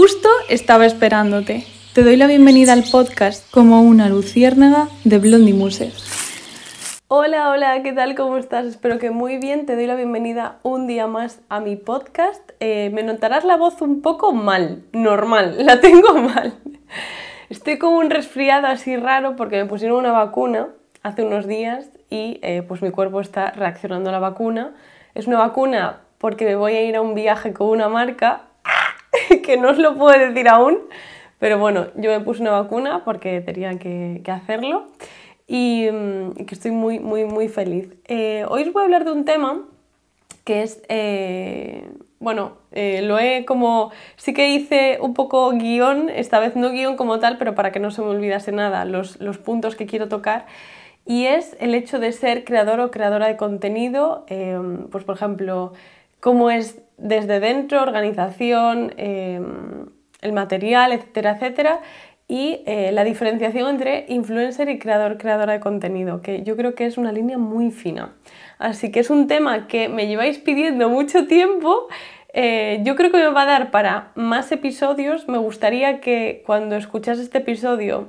Justo 0.00 0.30
estaba 0.48 0.86
esperándote. 0.86 1.66
Te 1.92 2.02
doy 2.02 2.16
la 2.16 2.26
bienvenida 2.26 2.72
al 2.72 2.84
podcast 2.90 3.44
como 3.50 3.82
una 3.82 4.08
luciérnaga 4.08 4.88
de 5.04 5.18
Blondie 5.18 5.52
Muse. 5.52 5.92
Hola, 7.08 7.50
hola, 7.50 7.82
¿qué 7.82 7.92
tal? 7.92 8.14
¿Cómo 8.14 8.38
estás? 8.38 8.64
Espero 8.64 8.98
que 8.98 9.10
muy 9.10 9.36
bien. 9.36 9.66
Te 9.66 9.76
doy 9.76 9.86
la 9.86 9.96
bienvenida 9.96 10.58
un 10.62 10.86
día 10.86 11.06
más 11.06 11.40
a 11.50 11.60
mi 11.60 11.76
podcast. 11.76 12.40
Eh, 12.60 12.88
me 12.94 13.02
notarás 13.02 13.44
la 13.44 13.58
voz 13.58 13.82
un 13.82 14.00
poco 14.00 14.32
mal, 14.32 14.84
normal, 14.94 15.56
la 15.66 15.82
tengo 15.82 16.14
mal. 16.14 16.54
Estoy 17.50 17.76
como 17.76 17.98
un 17.98 18.08
resfriado 18.08 18.68
así 18.68 18.96
raro 18.96 19.36
porque 19.36 19.58
me 19.58 19.66
pusieron 19.66 19.98
una 19.98 20.12
vacuna 20.12 20.68
hace 21.02 21.24
unos 21.24 21.46
días 21.46 21.90
y 22.08 22.40
eh, 22.40 22.62
pues 22.66 22.80
mi 22.80 22.90
cuerpo 22.90 23.20
está 23.20 23.50
reaccionando 23.50 24.08
a 24.08 24.12
la 24.14 24.18
vacuna. 24.18 24.72
Es 25.14 25.26
una 25.26 25.36
vacuna 25.36 26.00
porque 26.16 26.46
me 26.46 26.56
voy 26.56 26.72
a 26.72 26.82
ir 26.82 26.96
a 26.96 27.02
un 27.02 27.14
viaje 27.14 27.52
con 27.52 27.68
una 27.68 27.90
marca 27.90 28.44
que 29.42 29.56
no 29.56 29.70
os 29.70 29.78
lo 29.78 29.96
puedo 29.96 30.18
decir 30.18 30.48
aún, 30.48 30.78
pero 31.38 31.58
bueno, 31.58 31.88
yo 31.96 32.10
me 32.10 32.20
puse 32.20 32.42
una 32.42 32.52
vacuna 32.52 33.02
porque 33.04 33.40
tenía 33.40 33.78
que, 33.78 34.22
hacerlo 34.26 34.86
y, 35.46 35.88
mm, 35.90 36.44
que 36.46 36.54
estoy 36.54 36.70
muy, 36.70 36.98
muy, 36.98 37.24
muy 37.24 37.48
feliz. 37.48 37.88
Eh, 38.06 38.44
hoy 38.48 38.62
os 38.62 38.72
voy 38.72 38.82
a 38.82 38.84
hablar 38.84 39.04
de 39.04 39.12
un 39.12 39.24
tema 39.24 39.62
que 40.44 40.62
es, 40.62 40.82
eh, 40.88 41.88
bueno, 42.18 42.58
eh, 42.72 43.02
lo 43.02 43.18
he 43.18 43.44
como, 43.44 43.90
sí 44.16 44.32
que 44.32 44.50
hice 44.50 44.98
un 45.00 45.14
poco 45.14 45.50
guion, 45.52 46.08
esta 46.08 46.38
vez 46.38 46.56
no 46.56 46.70
guion 46.70 46.96
como 46.96 47.18
tal, 47.18 47.38
pero 47.38 47.54
para 47.54 47.72
que 47.72 47.80
no 47.80 47.90
se 47.90 48.02
me 48.02 48.08
olvidase 48.08 48.52
nada 48.52 48.84
los, 48.84 49.20
los 49.20 49.38
puntos 49.38 49.76
que 49.76 49.86
quiero 49.86 50.08
tocar 50.08 50.46
y 51.06 51.26
es 51.26 51.56
el 51.60 51.74
hecho 51.74 51.98
de 51.98 52.12
ser 52.12 52.44
creador 52.44 52.80
o 52.80 52.90
creadora 52.90 53.26
de 53.26 53.36
contenido, 53.36 54.26
pues 54.90 55.02
por 55.04 55.16
ejemplo, 55.16 55.72
cómo 56.20 56.50
es 56.50 56.80
desde 56.96 57.40
dentro, 57.40 57.82
organización, 57.82 58.92
em, 58.96 59.86
el 60.20 60.32
material, 60.32 60.92
etcétera, 60.92 61.32
etcétera, 61.32 61.80
y 62.28 62.62
eh, 62.66 62.92
la 62.92 63.02
diferenciación 63.02 63.68
entre 63.68 64.04
influencer 64.08 64.68
y 64.68 64.78
creador, 64.78 65.18
creadora 65.18 65.54
de 65.54 65.60
contenido, 65.60 66.22
que 66.22 66.42
yo 66.44 66.56
creo 66.56 66.76
que 66.76 66.86
es 66.86 66.96
una 66.96 67.10
línea 67.10 67.38
muy 67.38 67.72
fina. 67.72 68.12
Así 68.58 68.92
que 68.92 69.00
es 69.00 69.10
un 69.10 69.26
tema 69.26 69.66
que 69.66 69.88
me 69.88 70.06
lleváis 70.06 70.38
pidiendo 70.38 70.88
mucho 70.88 71.26
tiempo. 71.26 71.88
Eh, 72.32 72.82
yo 72.84 72.94
creo 72.94 73.10
que 73.10 73.16
me 73.16 73.30
va 73.30 73.42
a 73.42 73.46
dar 73.46 73.70
para 73.72 74.12
más 74.14 74.52
episodios. 74.52 75.26
Me 75.26 75.38
gustaría 75.38 76.00
que 76.00 76.44
cuando 76.46 76.76
escuchas 76.76 77.18
este 77.18 77.38
episodio 77.38 78.08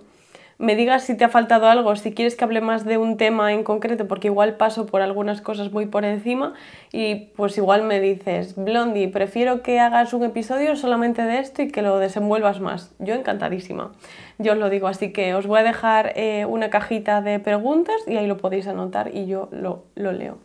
me 0.61 0.75
digas 0.75 1.03
si 1.03 1.17
te 1.17 1.25
ha 1.25 1.29
faltado 1.29 1.67
algo, 1.67 1.95
si 1.95 2.13
quieres 2.13 2.35
que 2.35 2.43
hable 2.43 2.61
más 2.61 2.85
de 2.85 2.99
un 2.99 3.17
tema 3.17 3.51
en 3.51 3.63
concreto, 3.63 4.07
porque 4.07 4.27
igual 4.27 4.57
paso 4.57 4.85
por 4.85 5.01
algunas 5.01 5.41
cosas 5.41 5.71
muy 5.71 5.87
por 5.87 6.05
encima 6.05 6.53
y 6.91 7.15
pues 7.35 7.57
igual 7.57 7.81
me 7.81 7.99
dices, 7.99 8.53
Blondie, 8.55 9.07
prefiero 9.07 9.63
que 9.63 9.79
hagas 9.79 10.13
un 10.13 10.23
episodio 10.23 10.75
solamente 10.75 11.23
de 11.23 11.39
esto 11.39 11.63
y 11.63 11.71
que 11.71 11.81
lo 11.81 11.97
desenvuelvas 11.97 12.59
más. 12.59 12.93
Yo 12.99 13.15
encantadísima, 13.15 13.91
yo 14.37 14.53
os 14.53 14.59
lo 14.59 14.69
digo, 14.69 14.87
así 14.87 15.11
que 15.11 15.33
os 15.33 15.47
voy 15.47 15.61
a 15.61 15.63
dejar 15.63 16.13
eh, 16.15 16.45
una 16.45 16.69
cajita 16.69 17.21
de 17.21 17.39
preguntas 17.39 17.95
y 18.05 18.17
ahí 18.17 18.27
lo 18.27 18.37
podéis 18.37 18.67
anotar 18.67 19.09
y 19.15 19.25
yo 19.25 19.49
lo, 19.51 19.85
leo. 19.95 20.37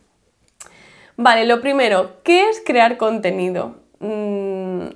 Vale, 1.18 1.44
lo 1.44 1.60
primero, 1.60 2.22
¿qué 2.24 2.48
es 2.48 2.62
crear 2.64 2.96
contenido? 2.96 3.76
Mm, 4.00 4.86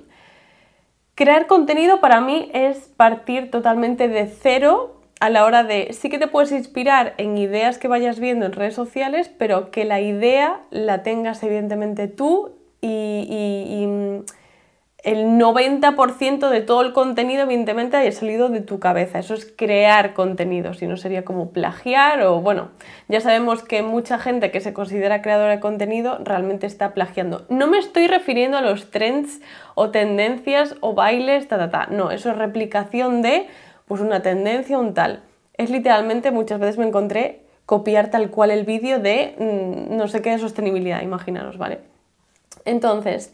crear 1.13 1.45
contenido 1.45 1.99
para 2.01 2.21
mí 2.21 2.49
es 2.55 2.87
partir 2.97 3.51
totalmente 3.51 4.07
de 4.07 4.25
cero 4.25 5.00
a 5.21 5.29
la 5.29 5.45
hora 5.45 5.63
de, 5.63 5.93
sí 5.93 6.09
que 6.09 6.17
te 6.17 6.25
puedes 6.25 6.51
inspirar 6.51 7.13
en 7.17 7.37
ideas 7.37 7.77
que 7.77 7.87
vayas 7.87 8.19
viendo 8.19 8.47
en 8.47 8.53
redes 8.53 8.73
sociales, 8.73 9.29
pero 9.37 9.69
que 9.69 9.85
la 9.85 10.01
idea 10.01 10.61
la 10.71 11.03
tengas 11.03 11.43
evidentemente 11.43 12.07
tú 12.07 12.55
y, 12.81 13.85
mm, 13.87 14.25
el 15.03 15.37
90% 15.37 16.49
de 16.49 16.61
todo 16.61 16.81
el 16.81 16.93
contenido 16.93 17.43
evidentemente 17.43 17.97
haya 17.97 18.11
salido 18.11 18.49
de 18.49 18.61
tu 18.61 18.79
cabeza. 18.79 19.19
Eso 19.19 19.35
es 19.35 19.45
crear 19.45 20.15
contenido, 20.15 20.73
si 20.73 20.87
no 20.87 20.97
sería 20.97 21.23
como 21.23 21.51
plagiar 21.51 22.23
o 22.23 22.41
bueno, 22.41 22.69
ya 23.07 23.21
sabemos 23.21 23.61
que 23.61 23.83
mucha 23.83 24.17
gente 24.17 24.49
que 24.49 24.59
se 24.59 24.73
considera 24.73 25.21
creadora 25.21 25.51
de 25.51 25.59
contenido 25.59 26.17
realmente 26.23 26.65
está 26.65 26.95
plagiando. 26.95 27.45
No 27.49 27.67
me 27.67 27.77
estoy 27.77 28.07
refiriendo 28.07 28.57
a 28.57 28.61
los 28.61 28.89
trends 28.89 29.39
o 29.75 29.91
tendencias 29.91 30.75
o 30.81 30.95
bailes, 30.95 31.47
ta, 31.47 31.59
ta, 31.59 31.69
ta. 31.69 31.87
No, 31.91 32.09
eso 32.09 32.31
es 32.31 32.37
replicación 32.37 33.21
de 33.21 33.47
pues 33.91 33.99
una 33.99 34.21
tendencia, 34.21 34.79
un 34.79 34.93
tal. 34.93 35.21
Es 35.57 35.69
literalmente, 35.69 36.31
muchas 36.31 36.61
veces 36.61 36.77
me 36.77 36.87
encontré 36.87 37.41
copiar 37.65 38.09
tal 38.09 38.29
cual 38.29 38.49
el 38.49 38.63
vídeo 38.63 38.99
de 38.99 39.35
mm, 39.37 39.97
no 39.97 40.07
sé 40.07 40.21
qué 40.21 40.29
de 40.29 40.39
sostenibilidad, 40.39 41.01
imaginaros, 41.01 41.57
¿vale? 41.57 41.79
Entonces, 42.63 43.33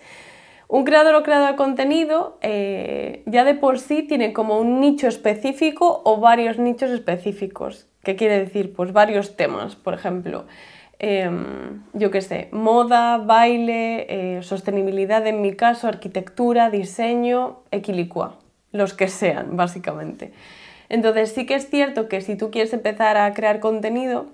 un 0.67 0.83
creador 0.83 1.13
o 1.13 1.21
creadora 1.21 1.51
de 1.51 1.57
contenido 1.57 2.39
eh, 2.41 3.21
ya 3.27 3.43
de 3.43 3.53
por 3.53 3.77
sí 3.77 4.01
tiene 4.01 4.33
como 4.33 4.57
un 4.57 4.79
nicho 4.79 5.07
específico 5.07 6.01
o 6.03 6.17
varios 6.17 6.57
nichos 6.57 6.89
específicos. 6.89 7.85
¿Qué 8.03 8.15
quiere 8.15 8.39
decir? 8.39 8.73
Pues 8.73 8.93
varios 8.93 9.35
temas, 9.35 9.75
por 9.75 9.93
ejemplo. 9.93 10.45
Em, 10.97 11.83
yo 11.93 12.09
qué 12.09 12.21
sé, 12.21 12.49
moda, 12.51 13.19
baile, 13.19 14.07
eh, 14.09 14.41
sostenibilidad 14.41 15.27
en 15.27 15.43
mi 15.43 15.53
caso, 15.53 15.87
arquitectura, 15.87 16.71
diseño, 16.71 17.59
equilicua 17.69 18.39
los 18.71 18.93
que 18.93 19.07
sean, 19.07 19.55
básicamente. 19.55 20.31
Entonces 20.89 21.31
sí 21.33 21.45
que 21.45 21.55
es 21.55 21.69
cierto 21.69 22.07
que 22.07 22.21
si 22.21 22.35
tú 22.35 22.51
quieres 22.51 22.73
empezar 22.73 23.17
a 23.17 23.33
crear 23.33 23.59
contenido, 23.59 24.27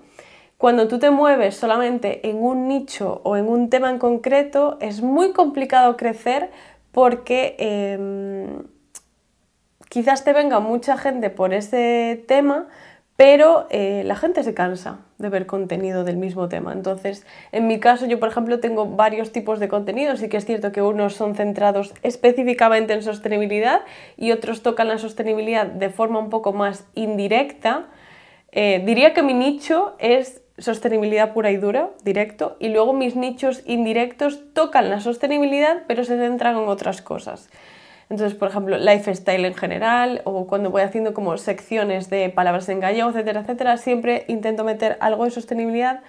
cuando 0.58 0.88
tú 0.88 0.98
te 0.98 1.10
mueves 1.10 1.56
solamente 1.56 2.28
en 2.28 2.36
un 2.36 2.68
nicho 2.68 3.20
o 3.24 3.36
en 3.36 3.48
un 3.48 3.70
tema 3.70 3.90
en 3.90 3.98
concreto, 3.98 4.78
es 4.80 5.02
muy 5.02 5.32
complicado 5.32 5.96
crecer 5.96 6.50
porque 6.92 7.56
em, 7.58 8.62
quizás 9.88 10.24
te 10.24 10.32
venga 10.32 10.60
mucha 10.60 10.96
gente 10.96 11.28
por 11.28 11.52
ese 11.52 12.24
tema, 12.28 12.68
pero 13.16 13.66
eh, 13.70 14.02
la 14.06 14.16
gente 14.16 14.42
se 14.44 14.54
cansa 14.54 15.00
de 15.18 15.28
ver 15.28 15.46
contenido 15.46 16.04
del 16.04 16.16
mismo 16.16 16.48
tema. 16.48 16.72
Entonces, 16.72 17.26
en 17.52 17.66
mi 17.66 17.78
caso, 17.80 18.06
yo 18.06 18.18
por 18.18 18.28
ejemplo 18.28 18.60
tengo 18.60 18.86
varios 18.86 19.32
tipos 19.32 19.60
de 19.60 19.68
contenidos 19.68 20.22
y 20.22 20.28
que 20.28 20.36
es 20.36 20.44
cierto 20.44 20.72
que 20.72 20.82
unos 20.82 21.14
son 21.14 21.34
centrados 21.34 21.94
específicamente 22.02 22.92
en 22.92 23.02
sostenibilidad 23.02 23.82
y 24.16 24.32
otros 24.32 24.62
tocan 24.62 24.88
la 24.88 24.98
sostenibilidad 24.98 25.66
de 25.66 25.90
forma 25.90 26.18
un 26.18 26.30
poco 26.30 26.52
más 26.52 26.86
indirecta. 26.94 27.86
Eh, 28.52 28.82
diría 28.84 29.14
que 29.14 29.22
mi 29.22 29.34
nicho 29.34 29.94
es 29.98 30.42
sostenibilidad 30.58 31.32
pura 31.32 31.50
y 31.50 31.56
dura, 31.56 31.90
directo, 32.04 32.56
y 32.60 32.68
luego 32.68 32.92
mis 32.92 33.16
nichos 33.16 33.62
indirectos 33.66 34.52
tocan 34.52 34.88
la 34.88 35.00
sostenibilidad, 35.00 35.82
pero 35.88 36.04
se 36.04 36.16
centran 36.16 36.56
en 36.56 36.68
otras 36.68 37.02
cosas. 37.02 37.48
Entonces, 38.10 38.38
por 38.38 38.48
ejemplo, 38.48 38.76
lifestyle 38.78 39.44
en 39.44 39.54
general 39.54 40.22
o 40.24 40.46
cuando 40.46 40.70
voy 40.70 40.82
haciendo 40.82 41.14
como 41.14 41.36
secciones 41.38 42.10
de 42.10 42.28
palabras 42.30 42.68
en 42.68 42.80
gallego, 42.80 43.10
etcétera, 43.10 43.40
etcétera, 43.40 43.76
siempre 43.76 44.24
intento 44.28 44.64
meter 44.64 44.96
algo 45.00 45.24
de 45.24 45.30
sostenibilidad. 45.30 46.02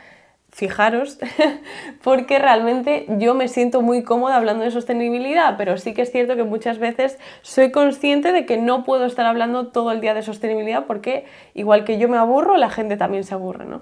Fijaros, 0.49 1.19
porque 2.03 2.39
realmente 2.39 3.07
yo 3.17 3.33
me 3.33 3.49
siento 3.49 3.81
muy 3.81 4.03
cómoda 4.03 4.37
hablando 4.37 4.63
de 4.63 4.71
sostenibilidad, 4.71 5.57
pero 5.57 5.77
sí 5.77 5.93
que 5.93 6.03
es 6.03 6.11
cierto 6.11 6.37
que 6.37 6.43
muchas 6.43 6.77
veces 6.79 7.17
soy 7.41 7.71
consciente 7.71 8.31
de 8.31 8.45
que 8.45 8.55
no 8.55 8.85
puedo 8.85 9.05
estar 9.05 9.25
hablando 9.25 9.67
todo 9.67 9.91
el 9.91 9.99
día 9.99 10.13
de 10.13 10.21
sostenibilidad 10.21 10.85
porque 10.85 11.25
igual 11.55 11.83
que 11.83 11.97
yo 11.97 12.07
me 12.07 12.17
aburro, 12.17 12.55
la 12.55 12.69
gente 12.69 12.95
también 12.95 13.25
se 13.25 13.33
aburre, 13.33 13.65
¿no? 13.65 13.81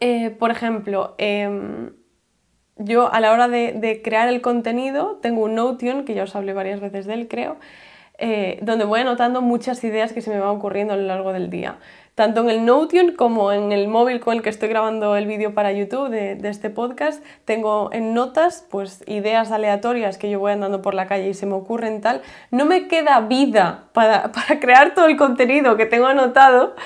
Eh, 0.00 0.30
por 0.30 0.50
ejemplo, 0.50 1.14
em, 1.18 1.90
yo 2.76 3.12
a 3.12 3.20
la 3.20 3.32
hora 3.32 3.48
de, 3.48 4.00
crear 4.02 4.28
el 4.28 4.40
contenido 4.40 5.18
tengo 5.22 5.42
un 5.44 5.54
Notion, 5.54 6.04
que 6.04 6.14
ya 6.14 6.24
os 6.24 6.34
hablé 6.34 6.52
varias 6.52 6.80
veces 6.80 7.06
de 7.06 7.14
él, 7.14 7.28
creo, 7.28 7.56
eh, 8.18 8.58
donde 8.62 8.84
voy 8.84 9.00
anotando 9.00 9.40
muchas 9.40 9.82
ideas 9.84 10.12
que 10.12 10.20
se 10.20 10.30
me 10.30 10.38
van 10.38 10.50
ocurriendo 10.50 10.94
a 10.94 10.96
lo 10.96 11.04
largo 11.04 11.32
del 11.32 11.50
día. 11.50 11.78
Tanto 12.14 12.42
en 12.42 12.50
el 12.50 12.64
Notion 12.64 13.12
como 13.16 13.50
en 13.50 13.72
el 13.72 13.88
móvil 13.88 14.20
con 14.20 14.36
el 14.36 14.42
que 14.42 14.48
estoy 14.48 14.68
grabando 14.68 15.16
el 15.16 15.26
vídeo 15.26 15.52
para 15.52 15.72
YouTube 15.72 16.10
de, 16.10 16.48
este 16.48 16.70
podcast, 16.70 17.24
tengo 17.44 17.90
en 17.92 18.14
notas 18.14 18.64
pues 18.70 19.02
ideas 19.08 19.50
aleatorias 19.50 20.16
que 20.16 20.30
yo 20.30 20.38
voy 20.38 20.52
andando 20.52 20.80
por 20.80 20.94
la 20.94 21.06
calle 21.06 21.28
y 21.28 21.34
se 21.34 21.46
me 21.46 21.54
ocurren 21.54 22.00
tal. 22.00 22.22
No 22.52 22.66
me 22.66 22.86
queda 22.86 23.20
vida 23.20 23.84
para, 23.92 24.30
para 24.32 24.60
crear 24.60 24.94
todo 24.94 25.06
el 25.06 25.16
contenido 25.16 25.76
que 25.76 25.86
tengo 25.86 26.06
anotado, 26.06 26.76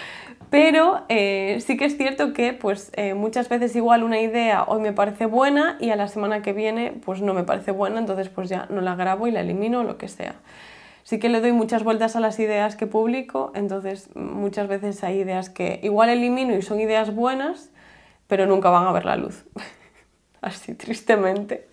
pero 0.51 1.03
eh, 1.09 1.59
sí 1.65 1.77
que 1.77 1.85
es 1.85 1.97
cierto 1.97 2.33
que 2.33 2.53
pues, 2.53 2.91
eh, 2.95 3.15
muchas 3.15 3.49
veces 3.49 3.75
igual 3.77 4.03
una 4.03 4.21
idea 4.21 4.65
hoy 4.65 4.81
me 4.81 4.93
parece 4.93 5.27
buena 5.27 5.77
y 5.81 5.91
a 5.91 5.97
la 5.97 6.09
semana 6.09 6.43
que 6.43 6.53
viene 6.53 6.93
pues 7.05 7.21
no 7.21 7.35
me 7.35 7.45
parece 7.45 7.71
buena, 7.71 7.99
entonces 7.99 8.29
pues 8.29 8.49
ya 8.49 8.67
no 8.71 8.81
la 8.81 8.95
grabo 8.95 9.27
y 9.27 9.31
la 9.31 9.41
elimino 9.41 9.81
o 9.81 9.85
lo 9.85 9.99
que 9.99 10.09
sea. 10.09 10.37
Sí 11.03 11.19
que 11.19 11.29
le 11.29 11.41
doy 11.41 11.53
muchas 11.53 11.85
vueltas 11.85 12.17
a 12.17 12.21
las 12.21 12.39
ideas 12.39 12.77
que 12.77 12.87
publico, 12.87 13.53
entonces 13.55 14.15
muchas 14.15 14.69
veces 14.69 15.03
hay 15.05 15.21
ideas 15.21 15.49
que 15.49 15.81
igual 15.83 16.11
elimino 16.11 16.55
y 16.55 16.63
son 16.63 16.81
ideas 16.81 17.15
buenas, 17.15 17.71
pero 18.27 18.47
nunca 18.47 18.71
van 18.71 18.87
a 18.87 18.93
ver 18.93 19.05
la 19.05 19.17
luz. 19.17 19.45
Así 20.41 20.75
tristemente. 20.75 21.69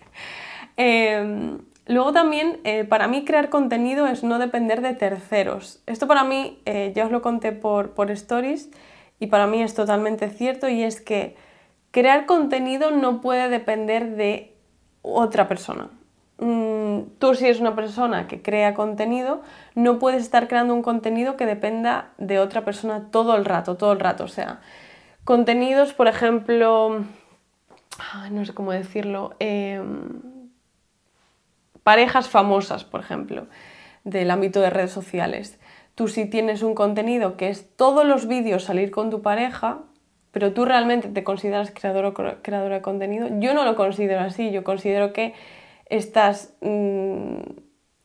Em, 0.76 1.58
Luego 1.86 2.12
también, 2.12 2.58
eh, 2.64 2.84
para 2.84 3.06
mí 3.06 3.24
crear 3.24 3.48
contenido 3.48 4.08
es 4.08 4.24
no 4.24 4.38
depender 4.38 4.80
de 4.80 4.94
terceros. 4.94 5.82
Esto 5.86 6.08
para 6.08 6.24
mí, 6.24 6.60
eh, 6.64 6.92
ya 6.94 7.06
os 7.06 7.12
lo 7.12 7.22
conté 7.22 7.52
por, 7.52 7.90
por 7.90 8.10
stories 8.10 8.70
y 9.20 9.28
para 9.28 9.46
mí 9.46 9.62
es 9.62 9.74
totalmente 9.74 10.28
cierto 10.28 10.68
y 10.68 10.82
es 10.82 11.00
que 11.00 11.36
crear 11.92 12.26
contenido 12.26 12.90
no 12.90 13.20
puede 13.20 13.48
depender 13.48 14.16
de 14.16 14.52
otra 15.02 15.48
persona. 15.48 15.90
mm, 16.38 17.16
tú 17.18 17.34
si 17.34 17.46
eres 17.46 17.60
una 17.60 17.74
persona 17.74 18.26
que 18.28 18.42
crea 18.42 18.74
contenido, 18.74 19.40
no 19.74 19.98
puedes 19.98 20.22
estar 20.22 20.48
creando 20.48 20.74
un 20.74 20.82
contenido 20.82 21.36
que 21.36 21.46
dependa 21.46 22.10
de 22.18 22.38
otra 22.40 22.64
persona 22.64 23.08
todo 23.10 23.36
el 23.36 23.44
rato, 23.46 23.76
todo 23.76 23.92
el 23.92 24.00
rato. 24.00 24.24
O 24.24 24.28
sea, 24.28 24.60
contenidos, 25.24 25.94
por 25.94 26.08
ejemplo, 26.08 27.04
no 28.30 28.44
sé 28.44 28.54
cómo 28.54 28.72
decirlo, 28.72 29.34
em, 29.38 30.35
parejas 31.86 32.28
famosas, 32.28 32.82
por 32.82 32.98
ejemplo, 32.98 33.46
del 34.02 34.32
ámbito 34.32 34.60
de 34.60 34.70
redes 34.70 34.90
sociales. 34.90 35.60
Tú 35.94 36.08
si 36.08 36.26
tienes 36.26 36.64
un 36.64 36.74
contenido 36.74 37.36
que 37.36 37.48
es 37.48 37.76
todos 37.76 38.04
los 38.04 38.26
vídeos 38.26 38.64
salir 38.64 38.90
con 38.90 39.08
tu 39.08 39.22
pareja, 39.22 39.82
pero 40.32 40.52
tú 40.52 40.64
realmente 40.64 41.06
te 41.10 41.22
consideras 41.22 41.70
creador 41.70 42.06
o 42.06 42.12
creadora 42.42 42.74
de 42.74 42.82
contenido, 42.82 43.28
yo 43.38 43.54
no 43.54 43.64
lo 43.64 43.76
considero 43.76 44.22
así, 44.22 44.50
yo 44.50 44.64
considero 44.64 45.12
que 45.12 45.34
estás 45.88 46.54
mm, 46.60 47.36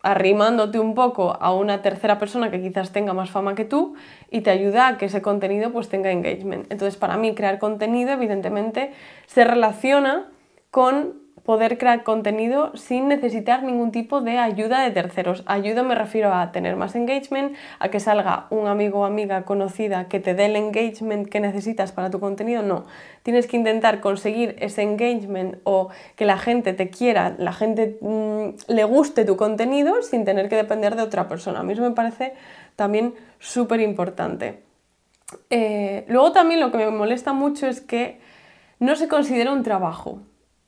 arrimándote 0.04 0.78
un 0.78 0.94
poco 0.94 1.36
a 1.42 1.52
una 1.52 1.82
tercera 1.82 2.20
persona 2.20 2.52
que 2.52 2.62
quizás 2.62 2.92
tenga 2.92 3.14
más 3.14 3.32
fama 3.32 3.56
que 3.56 3.66
tú 3.66 3.96
y 4.30 4.42
te 4.42 4.52
ayuda 4.52 4.90
a 4.90 4.98
que 5.00 5.06
ese 5.06 5.24
contenido 5.24 5.72
pues 5.72 5.90
tenga 5.90 6.12
engagement. 6.12 6.72
Entonces 6.72 6.98
para 6.98 7.18
mí 7.18 7.34
crear 7.34 7.58
contenido 7.58 8.12
evidentemente 8.12 8.92
se 9.26 9.44
relaciona 9.44 10.30
con 10.70 11.21
poder 11.44 11.78
crear 11.78 12.04
contenido 12.04 12.76
sin 12.76 13.08
necesitar 13.08 13.64
ningún 13.64 13.92
tipo 13.92 14.22
de 14.22 14.38
ayuda 14.38 14.82
de 14.82 14.92
terceros. 14.92 15.44
Ayuda 15.46 15.84
me 15.84 15.96
refiero 15.96 16.34
a 16.34 16.52
tener 16.52 16.76
más 16.76 16.96
engagement, 16.96 17.56
a 17.80 17.90
que 17.90 18.00
salga 18.00 18.48
un 18.50 18.68
amigo 18.68 19.00
o 19.00 19.06
amiga 19.06 19.44
conocida 19.44 20.08
que 20.08 20.20
te 20.20 20.34
dé 20.34 20.46
el 20.46 20.56
engagement 20.56 21.28
que 21.28 21.40
necesitas 21.40 21.92
para 21.92 22.10
tu 22.10 22.20
contenido. 22.20 22.62
No, 22.62 22.86
tienes 23.24 23.48
que 23.48 23.58
intentar 23.58 24.02
conseguir 24.02 24.56
ese 24.60 24.84
engagement 24.84 25.58
o 25.64 25.90
que 26.16 26.26
la 26.26 26.38
gente 26.38 26.74
te 26.74 26.90
quiera, 26.90 27.36
la 27.38 27.54
gente 27.54 27.98
mm, 28.02 28.72
le 28.72 28.84
guste 28.84 29.26
tu 29.26 29.36
contenido 29.38 30.02
sin 30.04 30.26
tener 30.26 30.48
que 30.48 30.56
depender 30.56 30.96
de 30.96 31.02
otra 31.02 31.28
persona. 31.28 31.62
A 31.62 31.64
mí 31.64 31.74
eso 31.74 31.82
me 31.82 31.92
parece 31.92 32.34
también 32.76 33.16
súper 33.40 33.80
importante. 33.80 34.62
Eh, 35.50 36.06
luego 36.08 36.32
también 36.32 36.60
lo 36.60 36.72
que 36.72 36.78
me 36.78 36.90
molesta 36.92 37.34
mucho 37.34 37.68
es 37.68 37.82
que 37.82 38.20
no 38.80 38.96
se 38.96 39.08
considera 39.08 39.52
un 39.52 39.64
trabajo 39.64 40.20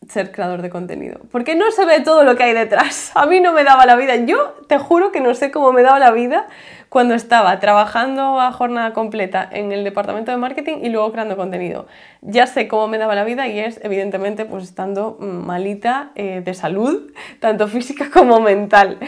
ser 0.10 0.32
creador 0.32 0.62
de 0.62 0.70
contenido. 0.70 1.20
Porque 1.32 1.56
no 1.56 1.72
se 1.72 1.86
ve 1.86 2.02
todo 2.02 2.24
lo 2.24 2.36
que 2.36 2.44
hay 2.44 2.54
detrás. 2.54 3.12
A 3.16 3.26
mí 3.26 3.40
no 3.40 3.54
me 3.54 3.64
daba 3.64 3.86
la 3.86 3.96
vida. 3.96 4.16
Yo 4.16 4.56
te 4.68 4.78
juro 4.78 5.12
que 5.12 5.22
no 5.22 5.34
sé 5.34 5.52
cómo 5.52 5.72
me 5.72 5.84
daba 5.84 6.00
la 6.00 6.12
vida 6.12 6.48
cuando 6.90 7.16
estaba 7.16 7.60
trabajando 7.60 8.40
a 8.40 8.52
jornada 8.52 8.94
completa 8.94 9.50
en 9.52 9.72
el 9.72 9.84
departamento 9.84 10.30
de 10.30 10.38
marketing 10.38 10.78
y 10.84 10.90
luego 10.90 11.12
creando 11.12 11.36
contenido. 11.36 11.88
Ya 12.22 12.46
sé 12.46 12.68
cómo 12.68 12.88
me 12.88 13.00
daba 13.00 13.16
la 13.16 13.24
vida 13.24 13.48
y 13.48 13.60
es 13.60 13.80
evidentemente 13.84 14.46
pues 14.46 14.64
estando 14.64 15.18
malita 15.20 16.12
eh, 16.14 16.44
de 16.46 16.54
salud, 16.54 17.12
tanto 17.40 17.68
física 17.68 18.12
como 18.12 18.40
mental. 18.40 19.00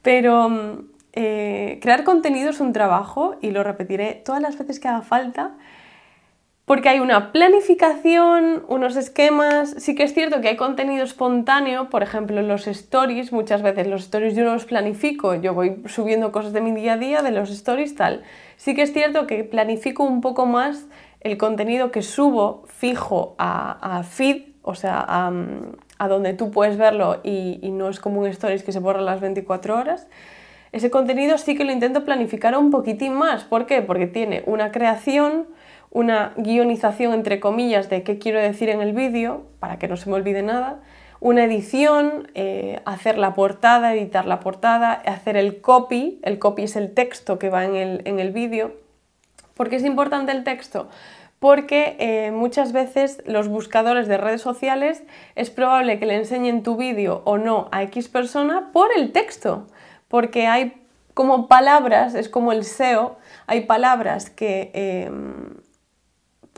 Pero 0.00 0.48
mm, 0.48 0.88
eh, 1.12 1.78
crear 1.82 2.04
contenido 2.04 2.48
es 2.48 2.60
un 2.60 2.72
trabajo 2.72 3.36
y 3.42 3.50
lo 3.50 3.62
repetiré 3.62 4.22
todas 4.24 4.40
las 4.40 4.56
veces 4.56 4.80
que 4.80 4.88
haga 4.88 5.02
falta 5.02 5.52
porque 6.68 6.90
hay 6.90 7.00
una 7.00 7.32
planificación, 7.32 8.62
unos 8.68 8.94
esquemas, 8.96 9.74
sí 9.78 9.94
que 9.94 10.02
es 10.02 10.12
cierto 10.12 10.42
que 10.42 10.48
hay 10.48 10.56
contenido 10.56 11.02
espontáneo, 11.02 11.88
por 11.88 12.02
ejemplo 12.02 12.42
los 12.42 12.66
stories, 12.66 13.32
muchas 13.32 13.62
veces 13.62 13.86
los 13.86 14.02
stories 14.02 14.36
yo 14.36 14.44
no 14.44 14.52
los 14.52 14.66
planifico, 14.66 15.34
yo 15.34 15.54
voy 15.54 15.82
subiendo 15.86 16.30
cosas 16.30 16.52
de 16.52 16.60
mi 16.60 16.72
día 16.72 16.92
a 16.92 16.96
día, 16.98 17.22
de 17.22 17.30
los 17.30 17.48
stories 17.50 17.96
tal. 17.96 18.22
Sí 18.56 18.74
que 18.74 18.82
es 18.82 18.92
cierto 18.92 19.26
que 19.26 19.44
planifico 19.44 20.04
un 20.04 20.20
poco 20.20 20.44
más 20.44 20.86
el 21.20 21.38
contenido 21.38 21.90
que 21.90 22.02
subo 22.02 22.64
fijo 22.66 23.34
a, 23.38 24.02
feed, 24.02 24.42
o 24.62 24.74
sea, 24.74 25.06
a, 25.08 26.08
donde 26.08 26.34
tú 26.34 26.50
puedes 26.50 26.76
verlo 26.76 27.20
y, 27.24 27.60
y 27.62 27.70
no 27.70 27.88
es 27.88 27.98
como 27.98 28.20
un 28.20 28.26
stories 28.26 28.62
que 28.62 28.72
se 28.72 28.78
borra 28.78 29.00
las 29.00 29.22
24 29.22 29.74
horas. 29.74 30.06
Ese 30.72 30.90
contenido 30.90 31.38
sí 31.38 31.56
que 31.56 31.64
lo 31.64 31.72
intento 31.72 32.04
planificar 32.04 32.54
un 32.58 32.70
poquitín 32.70 33.14
más. 33.14 33.44
¿Por 33.44 33.64
qué? 33.64 33.80
Porque 33.80 34.06
tiene 34.06 34.42
una 34.44 34.70
creación, 34.70 35.46
una 35.90 36.32
guionización 36.36 37.12
entre 37.14 37.40
comillas 37.40 37.88
de 37.88 38.02
qué 38.02 38.18
quiero 38.18 38.40
decir 38.40 38.68
en 38.68 38.80
el 38.80 38.92
vídeo, 38.92 39.46
para 39.58 39.78
que 39.78 39.88
no 39.88 39.96
se 39.96 40.10
me 40.10 40.16
olvide 40.16 40.42
nada, 40.42 40.80
una 41.20 41.44
edición, 41.44 42.30
eh, 42.34 42.80
hacer 42.84 43.18
la 43.18 43.34
portada, 43.34 43.92
editar 43.94 44.26
la 44.26 44.40
portada, 44.40 44.92
hacer 44.92 45.36
el 45.36 45.60
copy, 45.60 46.20
el 46.22 46.38
copy 46.38 46.64
es 46.64 46.76
el 46.76 46.94
texto 46.94 47.38
que 47.38 47.50
va 47.50 47.64
en 47.64 47.74
el, 47.74 48.02
en 48.04 48.20
el 48.20 48.30
vídeo. 48.30 48.72
¿Por 49.54 49.68
qué 49.68 49.76
es 49.76 49.84
importante 49.84 50.30
el 50.30 50.44
texto? 50.44 50.88
Porque 51.40 51.96
eh, 51.98 52.30
muchas 52.30 52.72
veces 52.72 53.22
los 53.26 53.48
buscadores 53.48 54.06
de 54.06 54.16
redes 54.16 54.42
sociales 54.42 55.02
es 55.34 55.50
probable 55.50 55.98
que 55.98 56.06
le 56.06 56.14
enseñen 56.14 56.62
tu 56.62 56.76
vídeo 56.76 57.22
o 57.24 57.38
no 57.38 57.68
a 57.72 57.82
X 57.84 58.08
persona 58.08 58.70
por 58.72 58.90
el 58.96 59.10
texto, 59.10 59.66
porque 60.06 60.46
hay 60.46 60.74
como 61.14 61.48
palabras, 61.48 62.14
es 62.14 62.28
como 62.28 62.52
el 62.52 62.64
SEO, 62.64 63.16
hay 63.46 63.62
palabras 63.62 64.30
que... 64.30 64.70
Em, 64.74 65.57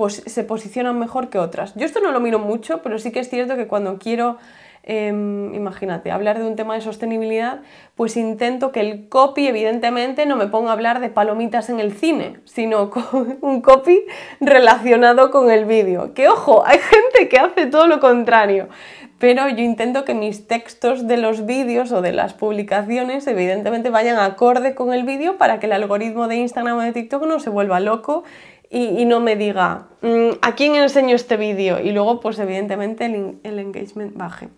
pues 0.00 0.22
se 0.24 0.44
posicionan 0.44 0.98
mejor 0.98 1.28
que 1.28 1.36
otras. 1.36 1.74
Yo 1.74 1.84
esto 1.84 2.00
no 2.00 2.10
lo 2.10 2.20
miro 2.20 2.38
mucho, 2.38 2.80
pero 2.80 2.98
sí 2.98 3.12
que 3.12 3.20
es 3.20 3.28
cierto 3.28 3.54
que 3.56 3.66
cuando 3.66 3.98
quiero, 3.98 4.38
em, 4.82 5.52
imagínate, 5.52 6.10
hablar 6.10 6.38
de 6.38 6.46
un 6.46 6.56
tema 6.56 6.74
de 6.74 6.80
sostenibilidad, 6.80 7.60
pues 7.96 8.16
intento 8.16 8.72
que 8.72 8.80
el 8.80 9.10
copy, 9.10 9.46
evidentemente, 9.46 10.24
no 10.24 10.36
me 10.36 10.46
ponga 10.46 10.70
a 10.70 10.72
hablar 10.72 11.00
de 11.00 11.10
palomitas 11.10 11.68
en 11.68 11.80
el 11.80 11.92
cine, 11.92 12.38
sino 12.46 12.88
con 12.90 13.36
un 13.42 13.60
copy 13.60 14.00
relacionado 14.40 15.30
con 15.30 15.50
el 15.50 15.66
vídeo. 15.66 16.14
Que 16.14 16.30
ojo, 16.30 16.64
hay 16.64 16.78
gente 16.78 17.28
que 17.28 17.38
hace 17.38 17.66
todo 17.66 17.86
lo 17.86 18.00
contrario. 18.00 18.70
Pero 19.18 19.50
yo 19.50 19.62
intento 19.62 20.06
que 20.06 20.14
mis 20.14 20.46
textos 20.46 21.06
de 21.06 21.18
los 21.18 21.44
vídeos 21.44 21.92
o 21.92 22.00
de 22.00 22.12
las 22.12 22.32
publicaciones 22.32 23.26
evidentemente 23.26 23.90
vayan 23.90 24.18
acorde 24.18 24.74
con 24.74 24.94
el 24.94 25.04
vídeo 25.04 25.36
para 25.36 25.60
que 25.60 25.66
el 25.66 25.72
algoritmo 25.72 26.26
de 26.26 26.36
Instagram 26.36 26.78
o 26.78 26.80
de 26.80 26.92
TikTok 26.92 27.26
no 27.26 27.38
se 27.38 27.50
vuelva 27.50 27.80
loco 27.80 28.24
y, 28.72 29.04
no 29.04 29.18
me 29.18 29.34
diga, 29.34 29.88
mm, 30.00 30.38
¿a 30.42 30.54
quién 30.54 30.76
enseño 30.76 31.16
este 31.16 31.36
vídeo? 31.36 31.80
Y 31.80 31.90
luego, 31.90 32.20
pues 32.20 32.38
evidentemente 32.38 33.04
el, 33.04 33.58
engagement 33.58 34.16
baje. 34.16 34.48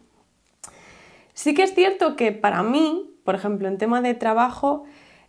Sí 1.33 1.55
que 1.55 1.63
es 1.63 1.75
cierto 1.75 2.15
que 2.15 2.31
para 2.31 2.63
mí, 2.63 3.11
por 3.25 3.35
ejemplo, 3.35 3.69
en 3.69 3.79
tema 3.79 4.03
de 4.03 4.13
trabajo, 4.13 4.85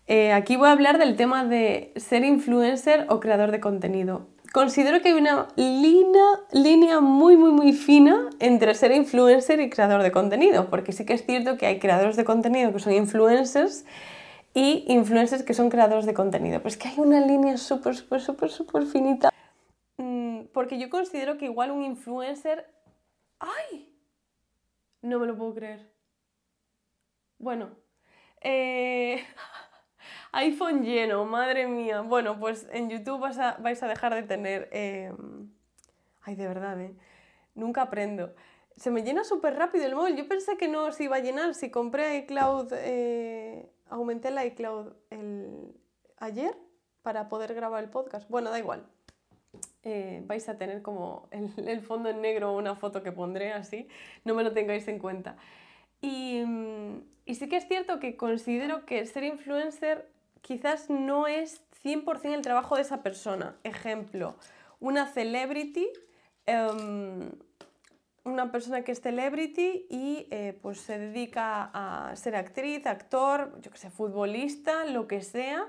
eh, 0.08 0.34
aquí 0.34 0.58
voy 0.58 0.68
a 0.68 0.74
hablar 0.74 0.98
del 0.98 1.16
tema 1.16 1.46
de 1.46 1.94
ser 1.96 2.26
influencer 2.26 3.06
o 3.08 3.22
creador 3.22 3.52
de 3.52 3.62
contenido. 3.62 4.28
Considero 4.52 5.02
que 5.02 5.10
hay 5.10 5.16
una 5.16 5.48
línea, 5.56 6.26
línea 6.52 7.00
muy, 7.00 7.38
muy, 7.38 7.52
muy 7.52 7.72
fina 7.72 8.30
entre 8.40 8.76
ser 8.76 8.92
influencer 8.92 9.62
y 9.62 9.70
creador 9.70 10.04
de 10.04 10.12
contenido, 10.12 10.70
porque 10.70 10.92
sí 10.92 11.06
que 11.06 11.14
es 11.14 11.26
cierto 11.26 11.58
que 11.58 11.68
hay 11.68 11.80
creadores 11.80 12.18
de 12.18 12.26
contenido 12.26 12.74
que 12.74 12.80
son 12.80 12.92
influencers 12.92 13.86
y 14.54 14.86
influencers 14.88 15.44
que 15.44 15.54
son 15.54 15.70
creadores 15.70 16.06
de 16.06 16.14
contenido. 16.14 16.62
Pues 16.62 16.78
que 16.78 16.88
hay 16.88 17.00
una 17.00 17.26
línea 17.26 17.58
súper, 17.58 17.96
súper, 17.96 18.22
súper, 18.22 18.50
súper 18.52 18.86
finita. 18.86 19.32
Mm, 19.98 20.46
porque 20.54 20.78
yo 20.78 20.90
considero 20.90 21.38
que 21.38 21.46
igual 21.46 21.72
un 21.72 21.84
influencer... 21.84 22.70
¡Ay! 23.40 23.92
No 25.02 25.20
me 25.20 25.26
lo 25.26 25.36
puedo 25.36 25.56
creer. 25.56 25.92
Bueno. 27.40 27.72
Eh, 28.42 29.24
iPhone 30.34 30.84
lleno, 30.84 31.26
madre 31.26 31.68
mía. 31.68 32.02
Bueno, 32.02 32.40
pues 32.40 32.68
en 32.72 32.90
YouTube 32.90 33.22
vais 33.22 33.84
a 33.84 33.88
dejar 33.88 34.14
de 34.14 34.24
tener... 34.24 34.70
Em, 34.72 35.52
ay, 36.22 36.36
de 36.36 36.48
verdad, 36.48 36.80
¿eh? 36.80 36.96
Nunca 37.56 37.82
aprendo. 37.82 38.36
Se 38.76 38.92
me 38.92 39.02
llena 39.02 39.24
súper 39.24 39.56
rápido 39.56 39.86
el 39.86 39.96
móvil. 39.96 40.16
Yo 40.16 40.28
pensé 40.28 40.58
que 40.58 40.68
no 40.68 40.92
se 40.92 41.06
iba 41.06 41.16
a 41.16 41.22
llenar. 41.22 41.56
Si 41.56 41.72
compré 41.72 42.18
iCloud... 42.18 42.72
Eh 42.74 43.74
aumenté 43.94 44.32
la 44.32 44.46
iCloud 44.46 44.94
el... 45.10 45.74
ayer 46.18 46.56
para 47.02 47.30
poder 47.30 47.54
grabar 47.54 47.84
el 47.84 47.90
podcast. 47.90 48.30
Bueno, 48.30 48.50
da 48.50 48.60
igual. 48.60 48.86
Eh, 49.84 50.24
vais 50.26 50.48
a 50.50 50.58
tener 50.58 50.82
como 50.82 51.28
el, 51.32 51.82
fondo 51.82 52.10
en 52.10 52.22
negro 52.22 52.56
una 52.56 52.76
foto 52.76 53.04
que 53.04 53.12
pondré 53.12 53.52
así, 53.52 53.88
no 54.24 54.34
me 54.34 54.44
lo 54.44 54.54
tengáis 54.54 54.88
en 54.88 54.98
cuenta. 54.98 55.38
Y, 56.02 56.42
mm, 56.46 57.04
y 57.26 57.36
sí 57.36 57.48
que 57.50 57.58
es 57.58 57.68
cierto 57.68 58.00
que 58.00 58.16
considero 58.16 58.86
que 58.86 59.06
ser 59.06 59.24
influencer 59.24 60.10
quizás 60.42 60.90
no 60.90 61.28
es 61.28 61.62
100% 61.84 62.34
el 62.34 62.42
trabajo 62.42 62.76
de 62.76 62.82
esa 62.82 63.04
persona. 63.04 63.58
Ejemplo, 63.64 64.36
una 64.80 65.06
celebrity 65.08 65.88
em, 66.46 67.32
una 68.24 68.52
persona 68.52 68.84
que 68.84 68.94
es 68.94 69.02
celebrity 69.02 69.86
y 69.90 70.28
eh, 70.32 70.58
pues 70.62 70.80
se 70.80 70.98
dedica 70.98 71.70
a 71.74 72.16
ser 72.16 72.36
actriz, 72.36 72.86
actor, 72.86 73.60
yo 73.62 73.70
que 73.70 73.78
sé, 73.78 73.90
futbolista, 73.90 74.86
lo 74.86 75.08
que 75.08 75.22
sea, 75.22 75.68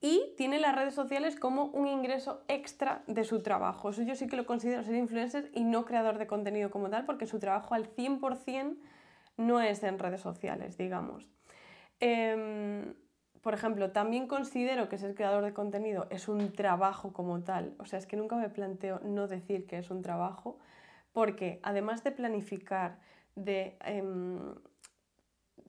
y 0.00 0.34
tiene 0.36 0.58
las 0.58 0.74
redes 0.74 0.94
sociales 0.94 1.36
como 1.36 1.64
un 1.66 1.86
ingreso 1.86 2.42
extra 2.48 3.02
de 3.06 3.24
su 3.24 3.42
trabajo. 3.42 3.90
Eso 3.90 4.02
yo 4.02 4.14
sí 4.14 4.26
que 4.26 4.36
lo 4.36 4.46
considero 4.46 4.82
ser 4.84 4.94
influencer 4.94 5.50
y 5.54 5.64
no 5.64 5.84
creador 5.84 6.18
de 6.18 6.26
contenido 6.26 6.70
como 6.70 6.88
tal, 6.90 7.04
porque 7.04 7.26
su 7.26 7.38
trabajo 7.38 7.74
al 7.74 7.88
100% 7.94 8.76
no 9.36 9.60
es 9.60 9.82
en 9.82 9.98
redes 9.98 10.20
sociales, 10.20 10.78
digamos. 10.78 11.26
Em, 12.00 12.94
por 13.42 13.54
ejemplo, 13.54 13.90
también 13.90 14.26
considero 14.26 14.88
que 14.88 14.98
ser 14.98 15.14
creador 15.14 15.44
de 15.44 15.52
contenido 15.52 16.06
es 16.10 16.28
un 16.28 16.52
trabajo 16.52 17.12
como 17.12 17.42
tal. 17.42 17.74
O 17.78 17.84
sea, 17.84 17.98
es 17.98 18.06
que 18.06 18.16
nunca 18.16 18.36
me 18.36 18.48
planteo 18.48 19.00
no 19.00 19.28
decir 19.28 19.66
que 19.66 19.78
es 19.78 19.90
un 19.90 20.02
trabajo 20.02 20.58
porque 21.16 21.60
además 21.62 22.04
de 22.04 22.10
planificar, 22.10 22.98
de 23.36 23.78
em, 23.86 24.54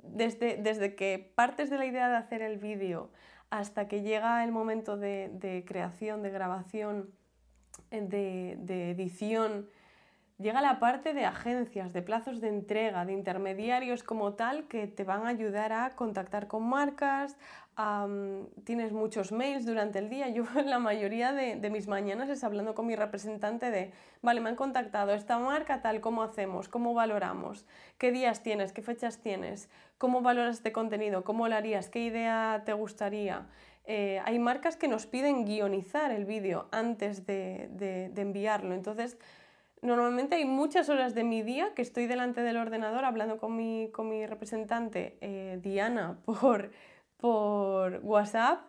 desde, 0.04 0.58
desde 0.58 0.94
que 0.94 1.32
partes 1.36 1.70
de 1.70 1.78
la 1.78 1.86
idea 1.86 2.10
de 2.10 2.18
hacer 2.18 2.42
el 2.42 2.58
vídeo 2.58 3.12
hasta 3.50 3.88
que 3.88 4.02
llega 4.02 4.44
el 4.44 4.52
momento 4.52 4.98
de, 4.98 5.64
creación, 5.66 6.22
de 6.22 6.32
grabación, 6.32 7.14
de, 7.92 8.58
de 8.60 8.92
edición, 8.92 9.70
llega 10.40 10.62
la 10.62 10.80
parte 10.80 11.14
de 11.14 11.26
agencias, 11.26 11.94
de 11.94 12.02
plazos 12.02 12.42
de 12.42 12.50
entrega, 12.50 13.06
de 13.06 13.14
intermediarios 13.14 14.04
como 14.04 14.34
tal 14.34 14.68
que 14.68 14.88
te 14.88 15.04
van 15.04 15.26
a 15.26 15.30
ayudar 15.30 15.74
a 15.74 15.96
contactar 15.96 16.48
con 16.48 16.64
marcas, 16.64 17.38
tienes 18.64 18.92
muchos 18.92 19.32
mails 19.32 19.66
durante 19.66 20.00
el 20.00 20.10
día. 20.10 20.30
Yo 20.30 20.46
la 20.66 20.80
mayoría 20.80 21.32
de, 21.34 21.70
mis 21.70 21.88
mañanas 21.88 22.30
es 22.30 22.44
hablando 22.44 22.76
con 22.76 22.88
mi 22.88 22.96
representante 22.96 23.72
de, 23.72 23.92
vale, 24.22 24.42
me 24.42 24.50
han 24.50 24.56
contactado 24.56 25.14
esta 25.14 25.38
marca, 25.40 25.82
tal, 25.82 26.02
¿cómo 26.02 26.24
hacemos? 26.24 26.70
¿Cómo 26.70 26.94
valoramos? 26.94 27.66
¿Qué 27.98 28.12
días 28.12 28.42
tienes? 28.42 28.74
¿Qué 28.74 28.82
fechas 28.82 29.20
tienes? 29.20 29.70
¿Cómo 29.98 30.22
valoras 30.22 30.58
este 30.58 30.72
contenido? 30.72 31.24
¿Cómo 31.24 31.48
lo 31.48 31.56
harías? 31.56 31.90
¿Qué 31.90 32.00
idea 32.00 32.64
te 32.66 32.74
gustaría? 32.74 33.48
Eh, 33.86 34.22
hay 34.26 34.38
marcas 34.38 34.76
que 34.76 34.88
nos 34.88 35.06
piden 35.06 35.46
guionizar 35.46 36.12
el 36.12 36.26
vídeo 36.26 36.68
antes 36.72 37.26
de, 37.26 37.70
de 37.72 38.22
enviarlo. 38.22 38.74
Entonces, 38.74 39.18
Normalmente 39.82 40.36
hay 40.36 40.46
muchas 40.46 40.90
horas 40.90 41.14
de 41.14 41.24
mi 41.24 41.44
día 41.44 41.74
que 41.76 41.84
estoy 41.84 42.08
delante 42.08 42.42
del 42.42 42.58
ordenador 42.58 43.06
hablando 43.06 43.38
con 43.38 43.56
mi, 43.56 43.90
con 43.92 44.10
mi 44.10 44.26
representante 44.26 45.18
eh, 45.22 45.60
Diana 45.62 46.20
por, 46.26 46.72
por 47.18 48.00
WhatsApp. 48.04 48.62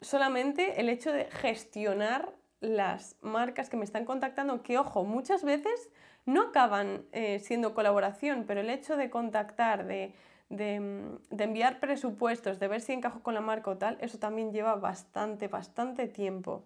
Solamente 0.00 0.80
el 0.80 0.88
hecho 0.88 1.12
de 1.12 1.26
gestionar 1.26 2.34
las 2.60 3.16
marcas 3.22 3.70
que 3.70 3.76
me 3.76 3.84
están 3.84 4.04
contactando, 4.04 4.62
que 4.62 4.78
ojo, 4.78 5.04
muchas 5.04 5.44
veces 5.44 5.90
no 6.26 6.42
acaban 6.42 7.04
eh, 7.12 7.38
siendo 7.38 7.74
colaboración, 7.74 8.44
pero 8.46 8.60
el 8.60 8.70
hecho 8.70 8.96
de 8.96 9.08
contactar, 9.08 9.86
de, 9.86 10.14
de, 10.48 11.18
de, 11.30 11.44
enviar 11.44 11.80
presupuestos, 11.80 12.58
de 12.58 12.68
ver 12.68 12.80
si 12.80 12.92
encajo 12.92 13.22
con 13.22 13.34
la 13.34 13.40
marca 13.40 13.70
o 13.70 13.78
tal, 13.78 13.96
eso 14.00 14.18
también 14.18 14.52
lleva 14.52 14.74
bastante, 14.74 15.48
bastante 15.48 16.06
tiempo. 16.08 16.64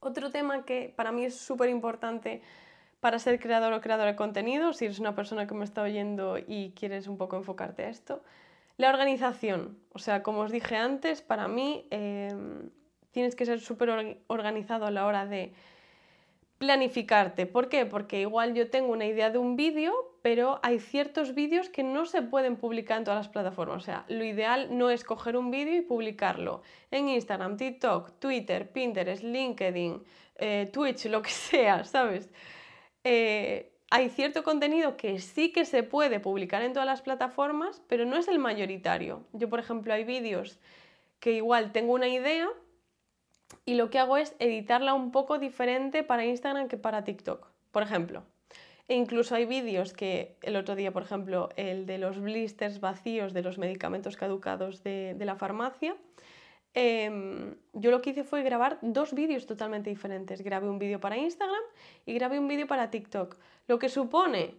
Otro 0.00 0.30
tema 0.30 0.64
que 0.64 0.92
para 0.96 1.12
mí 1.12 1.24
es 1.24 1.34
súper 1.36 1.68
importante 1.68 2.42
para 3.06 3.20
ser 3.20 3.38
creador 3.38 3.72
o 3.72 3.80
creadora 3.80 4.10
de 4.10 4.16
contenido, 4.16 4.72
si 4.72 4.84
eres 4.84 4.98
una 4.98 5.14
persona 5.14 5.46
que 5.46 5.54
me 5.54 5.64
está 5.64 5.80
oyendo 5.80 6.38
y 6.38 6.72
quieres 6.74 7.06
un 7.06 7.16
poco 7.16 7.36
enfocarte 7.36 7.84
a 7.84 7.88
esto. 7.88 8.20
La 8.78 8.88
organización, 8.88 9.78
o 9.92 10.00
sea, 10.00 10.24
como 10.24 10.40
os 10.40 10.50
dije 10.50 10.74
antes, 10.74 11.22
para 11.22 11.46
mí 11.46 11.86
em, 11.92 12.68
tienes 13.12 13.36
que 13.36 13.46
ser 13.46 13.60
súper 13.60 14.18
organizado 14.26 14.86
a 14.86 14.90
la 14.90 15.06
hora 15.06 15.24
de 15.24 15.52
planificarte. 16.58 17.46
¿Por 17.46 17.68
qué? 17.68 17.86
Porque 17.86 18.22
igual 18.22 18.54
yo 18.54 18.70
tengo 18.70 18.90
una 18.92 19.06
idea 19.06 19.30
de 19.30 19.38
un 19.38 19.54
vídeo, 19.54 19.94
pero 20.22 20.58
hay 20.64 20.80
ciertos 20.80 21.32
vídeos 21.32 21.68
que 21.68 21.84
no 21.84 22.06
se 22.06 22.22
pueden 22.22 22.56
publicar 22.56 22.98
en 22.98 23.04
todas 23.04 23.20
las 23.20 23.28
plataformas. 23.28 23.76
O 23.76 23.86
sea, 23.86 24.04
lo 24.08 24.24
ideal 24.24 24.76
no 24.76 24.90
es 24.90 25.04
coger 25.04 25.36
un 25.36 25.52
vídeo 25.52 25.76
y 25.76 25.82
publicarlo 25.82 26.62
en 26.90 27.08
Instagram, 27.08 27.56
TikTok, 27.56 28.18
Twitter, 28.18 28.68
Pinterest, 28.72 29.22
LinkedIn, 29.22 30.02
eh, 30.38 30.68
Twitch, 30.72 31.06
lo 31.06 31.22
que 31.22 31.30
sea, 31.48 31.84
¿sabes? 31.84 32.28
Eh, 33.08 33.70
hay 33.88 34.08
cierto 34.10 34.42
contenido 34.42 34.96
que 34.96 35.20
sí 35.20 35.52
que 35.52 35.64
se 35.64 35.84
puede 35.84 36.18
publicar 36.18 36.62
en 36.62 36.72
todas 36.72 36.86
las 36.86 37.02
plataformas, 37.02 37.80
pero 37.86 38.04
no 38.04 38.16
es 38.16 38.26
el 38.26 38.40
mayoritario. 38.40 39.24
Yo, 39.32 39.48
por 39.48 39.60
ejemplo, 39.60 39.94
hay 39.94 40.02
vídeos 40.02 40.58
que 41.20 41.30
igual 41.30 41.70
tengo 41.70 41.92
una 41.92 42.08
idea 42.08 42.48
y 43.64 43.74
lo 43.74 43.90
que 43.90 44.00
hago 44.00 44.16
es 44.16 44.34
editarla 44.40 44.92
un 44.92 45.12
poco 45.12 45.38
diferente 45.38 46.02
para 46.02 46.24
Instagram 46.24 46.66
que 46.66 46.78
para 46.78 47.04
TikTok, 47.04 47.46
por 47.70 47.84
ejemplo. 47.84 48.24
E 48.88 48.96
incluso 48.96 49.36
hay 49.36 49.44
vídeos 49.44 49.92
que 49.92 50.36
el 50.42 50.56
otro 50.56 50.74
día, 50.74 50.92
por 50.92 51.04
ejemplo, 51.04 51.50
el 51.54 51.86
de 51.86 51.98
los 51.98 52.20
blisters 52.20 52.80
vacíos 52.80 53.32
de 53.32 53.42
los 53.42 53.56
medicamentos 53.56 54.16
caducados 54.16 54.82
de 54.82 55.16
la 55.20 55.36
farmacia, 55.36 55.94
Em, 56.78 57.54
yo 57.72 57.90
lo 57.90 58.02
que 58.02 58.10
hice 58.10 58.22
fue 58.22 58.42
grabar 58.42 58.78
dos 58.82 59.14
vídeos 59.14 59.46
totalmente 59.46 59.88
diferentes. 59.88 60.42
Grabé 60.42 60.68
un 60.68 60.78
vídeo 60.78 61.00
para 61.00 61.16
Instagram 61.16 61.62
y 62.04 62.12
grabé 62.12 62.38
un 62.38 62.48
vídeo 62.48 62.66
para 62.66 62.90
TikTok, 62.90 63.38
lo 63.66 63.78
que 63.78 63.88
supone 63.88 64.54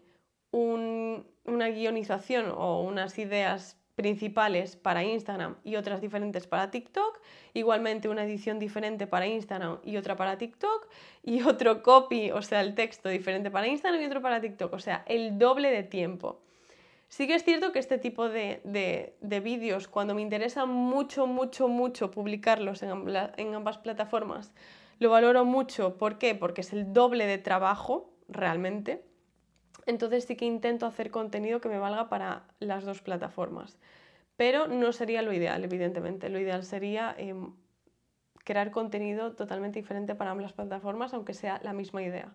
una 0.51 1.67
guionización 1.67 2.51
o 2.55 2.81
unas 2.81 3.19
ideas 3.19 3.77
principales 3.93 4.75
para 4.75 5.03
Instagram 5.03 5.57
y 5.63 5.75
otras 5.75 6.01
diferentes 6.01 6.47
para 6.47 6.71
TikTok, 6.71 7.19
igualmente 7.53 8.09
una 8.09 8.23
edición 8.23 8.57
diferente 8.57 9.05
para 9.05 9.27
Instagram 9.27 9.77
y 9.83 9.97
otra 9.97 10.15
para 10.15 10.39
TikTok, 10.39 10.87
y 11.21 11.43
otro 11.43 11.83
copy, 11.83 12.31
o 12.31 12.41
sea, 12.41 12.61
el 12.61 12.73
texto 12.73 13.09
diferente 13.09 13.51
para 13.51 13.67
Instagram 13.67 14.01
y 14.01 14.05
otro 14.05 14.23
para 14.23 14.41
TikTok, 14.41 14.73
o 14.73 14.79
sea, 14.79 15.03
el 15.05 15.37
doble 15.37 15.69
de 15.69 15.83
tiempo. 15.83 16.41
Sí 17.09 17.25
que 17.25 17.35
es 17.35 17.43
cierto 17.43 17.71
que 17.71 17.79
este 17.79 17.97
tipo 17.97 18.27
de, 18.27 19.15
vídeos, 19.21 19.87
cuando 19.87 20.13
me 20.13 20.21
interesa 20.21 20.65
mucho, 20.65 21.25
mucho, 21.25 21.67
mucho 21.67 22.11
publicarlos 22.11 22.83
en, 22.83 23.55
ambas 23.55 23.77
plataformas, 23.77 24.53
lo 24.99 25.09
valoro 25.09 25.45
mucho. 25.45 25.97
¿Por 25.97 26.17
qué? 26.17 26.35
Porque 26.35 26.61
es 26.61 26.73
el 26.73 26.91
doble 26.91 27.25
de 27.25 27.37
trabajo 27.37 28.11
realmente. 28.27 29.05
Entonces 29.85 30.25
sí 30.25 30.35
que 30.35 30.45
intento 30.45 30.85
hacer 30.85 31.11
contenido 31.11 31.61
que 31.61 31.69
me 31.69 31.79
valga 31.79 32.09
para 32.09 32.43
las 32.59 32.83
dos 32.83 33.01
plataformas. 33.01 33.77
Pero 34.35 34.67
no 34.67 34.91
sería 34.91 35.21
lo 35.21 35.31
ideal, 35.31 35.63
evidentemente. 35.63 36.29
Lo 36.29 36.39
ideal 36.39 36.63
sería 36.63 37.15
em, 37.17 37.53
crear 38.43 38.71
contenido 38.71 39.33
totalmente 39.33 39.79
diferente 39.79 40.13
para 40.13 40.31
ambas 40.31 40.51
plataformas, 40.51 41.13
aunque 41.13 41.33
sea 41.33 41.61
la 41.63 41.71
misma 41.71 42.03
idea. 42.03 42.33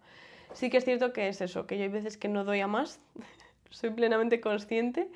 Sí 0.55 0.71
que 0.71 0.79
es 0.79 0.85
cierto 0.85 1.13
que 1.13 1.29
es 1.29 1.41
eso, 1.43 1.67
que 1.67 1.77
yo 1.77 1.85
hay 1.85 1.91
veces 1.91 2.17
que 2.17 2.29
no 2.29 2.45
doy 2.45 2.61
a 2.61 2.67
más 2.67 3.01
soy 3.73 3.91
plenamente 3.91 4.41
consciente. 4.41 5.11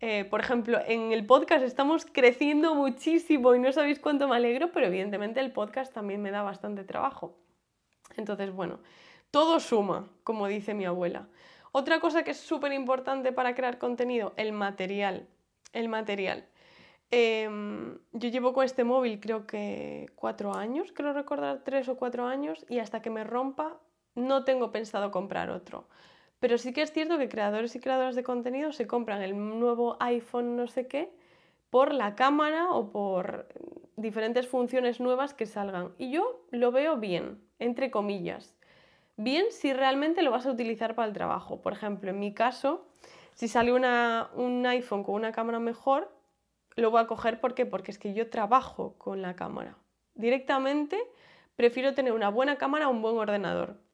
Eh, 0.00 0.24
por 0.24 0.40
ejemplo, 0.40 0.78
en 0.86 1.12
el 1.12 1.24
podcast 1.24 1.64
estamos 1.64 2.06
creciendo 2.06 2.74
muchísimo 2.74 3.54
y 3.54 3.58
no 3.58 3.72
sabéis 3.72 3.98
cuánto 3.98 4.28
me 4.28 4.36
alegro, 4.36 4.70
pero 4.72 4.86
evidentemente 4.86 5.40
el 5.40 5.52
podcast 5.52 5.92
también 5.92 6.22
me 6.22 6.30
da 6.30 6.42
bastante 6.42 6.84
trabajo. 6.84 7.36
Entonces, 8.16 8.52
bueno, 8.52 8.80
todo 9.30 9.58
suma, 9.60 10.08
como 10.22 10.46
dice 10.46 10.74
mi 10.74 10.84
abuela. 10.84 11.28
Otra 11.72 12.00
cosa 12.00 12.24
que 12.24 12.30
es 12.30 12.38
súper 12.38 12.72
importante 12.72 13.32
para 13.32 13.54
crear 13.54 13.78
contenido, 13.78 14.32
el 14.36 14.52
material. 14.52 15.28
El 15.72 15.88
material. 15.88 16.46
Em, 17.10 17.98
yo 18.12 18.28
llevo 18.28 18.52
con 18.52 18.64
este 18.64 18.82
móvil 18.82 19.20
creo 19.20 19.46
que 19.46 20.10
cuatro 20.16 20.54
años, 20.54 20.92
creo 20.92 21.12
recordar 21.12 21.62
tres 21.64 21.88
o 21.88 21.96
cuatro 21.96 22.26
años, 22.26 22.66
y 22.68 22.80
hasta 22.80 23.00
que 23.00 23.10
me 23.10 23.24
rompa 23.24 23.78
no 24.14 24.44
tengo 24.44 24.72
pensado 24.72 25.10
comprar 25.10 25.50
otro. 25.50 25.86
Pero 26.46 26.58
sí 26.58 26.72
que 26.72 26.82
es 26.82 26.92
cierto 26.92 27.18
que 27.18 27.28
creadores 27.28 27.74
y 27.74 27.80
creadoras 27.80 28.14
de 28.14 28.22
contenido 28.22 28.70
se 28.70 28.86
compran 28.86 29.20
el 29.20 29.36
nuevo 29.36 29.96
iPhone 29.98 30.56
no 30.56 30.68
sé 30.68 30.86
qué 30.86 31.10
por 31.70 31.92
la 31.92 32.14
cámara 32.14 32.70
o 32.70 32.92
por 32.92 33.48
diferentes 33.96 34.46
funciones 34.46 35.00
nuevas 35.00 35.34
que 35.34 35.46
salgan. 35.46 35.92
Y 35.98 36.12
yo 36.12 36.46
lo 36.52 36.70
veo 36.70 36.98
bien, 36.98 37.40
entre 37.58 37.90
comillas. 37.90 38.54
Bien 39.16 39.46
si 39.50 39.72
realmente 39.72 40.22
lo 40.22 40.30
vas 40.30 40.46
a 40.46 40.52
utilizar 40.52 40.94
para 40.94 41.08
el 41.08 41.14
trabajo. 41.14 41.60
Por 41.62 41.72
ejemplo, 41.72 42.10
en 42.10 42.20
mi 42.20 42.32
caso, 42.32 42.86
si 43.34 43.48
sale 43.48 43.72
un 43.72 44.64
iPhone 44.66 45.02
con 45.02 45.16
una 45.16 45.32
cámara 45.32 45.58
mejor, 45.58 46.16
lo 46.76 46.92
voy 46.92 47.00
a 47.00 47.08
coger 47.08 47.40
¿por 47.40 47.56
qué? 47.56 47.66
porque 47.66 47.90
es 47.90 47.98
que 47.98 48.14
yo 48.14 48.30
trabajo 48.30 48.94
con 48.98 49.20
la 49.20 49.34
cámara. 49.34 49.76
Directamente 50.14 50.96
prefiero 51.56 51.92
tener 51.94 52.12
una 52.12 52.28
buena 52.28 52.56
cámara 52.56 52.86
o 52.86 52.92
un 52.92 53.02
buen 53.02 53.16
ordenador. 53.16 53.84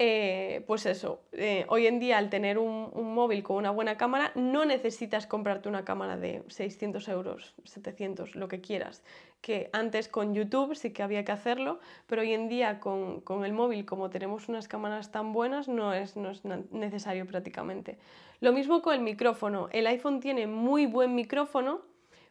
Eh, 0.00 0.62
pues 0.68 0.86
eso, 0.86 1.22
eh, 1.32 1.66
hoy 1.68 1.88
en 1.88 1.98
día 1.98 2.18
al 2.18 2.30
tener 2.30 2.56
un, 2.56 2.92
móvil 2.94 3.42
con 3.42 3.56
una 3.56 3.72
buena 3.72 3.96
cámara 3.96 4.30
no 4.36 4.64
necesitas 4.64 5.26
comprarte 5.26 5.68
una 5.68 5.84
cámara 5.84 6.16
de 6.16 6.44
600 6.46 7.08
euros, 7.08 7.56
700, 7.64 8.36
lo 8.36 8.46
que 8.46 8.60
quieras, 8.60 9.02
que 9.40 9.70
antes 9.72 10.06
con 10.06 10.34
YouTube 10.34 10.76
sí 10.76 10.92
que 10.92 11.02
había 11.02 11.24
que 11.24 11.32
hacerlo, 11.32 11.80
pero 12.06 12.22
hoy 12.22 12.32
en 12.32 12.48
día 12.48 12.78
con, 12.78 13.24
el 13.44 13.52
móvil 13.52 13.84
como 13.86 14.08
tenemos 14.08 14.48
unas 14.48 14.68
cámaras 14.68 15.10
tan 15.10 15.32
buenas 15.32 15.66
no 15.66 15.92
es, 15.92 16.14
no 16.16 16.30
es 16.30 16.44
necesario 16.44 17.26
prácticamente. 17.26 17.98
Lo 18.38 18.52
mismo 18.52 18.82
con 18.82 18.94
el 18.94 19.00
micrófono, 19.00 19.68
el 19.72 19.88
iPhone 19.88 20.20
tiene 20.20 20.46
muy 20.46 20.86
buen 20.86 21.16
micrófono, 21.16 21.80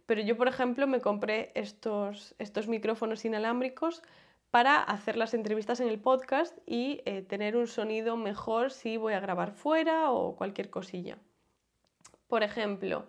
pero 0.06 0.22
yo 0.22 0.38
por 0.38 0.48
ejemplo 0.48 0.88
me 0.88 1.02
compré 1.02 1.52
estos, 1.54 2.34
estos 2.40 2.70
micrófonos 2.70 3.26
inalámbricos 3.26 4.04
para 4.52 4.82
hacer 4.82 5.18
las 5.18 5.34
entrevistas 5.34 5.80
en 5.80 5.90
el 5.90 6.00
podcast 6.00 6.58
y 6.66 7.02
eh, 7.06 7.22
tener 7.22 7.56
un 7.56 7.68
sonido 7.68 8.18
mejor 8.18 8.72
si 8.72 8.98
voy 8.98 9.14
a 9.14 9.20
grabar 9.20 9.52
fuera 9.52 10.12
o 10.12 10.36
cualquier 10.36 10.70
cosilla. 10.70 11.18
Por 12.28 12.44
ejemplo, 12.44 13.06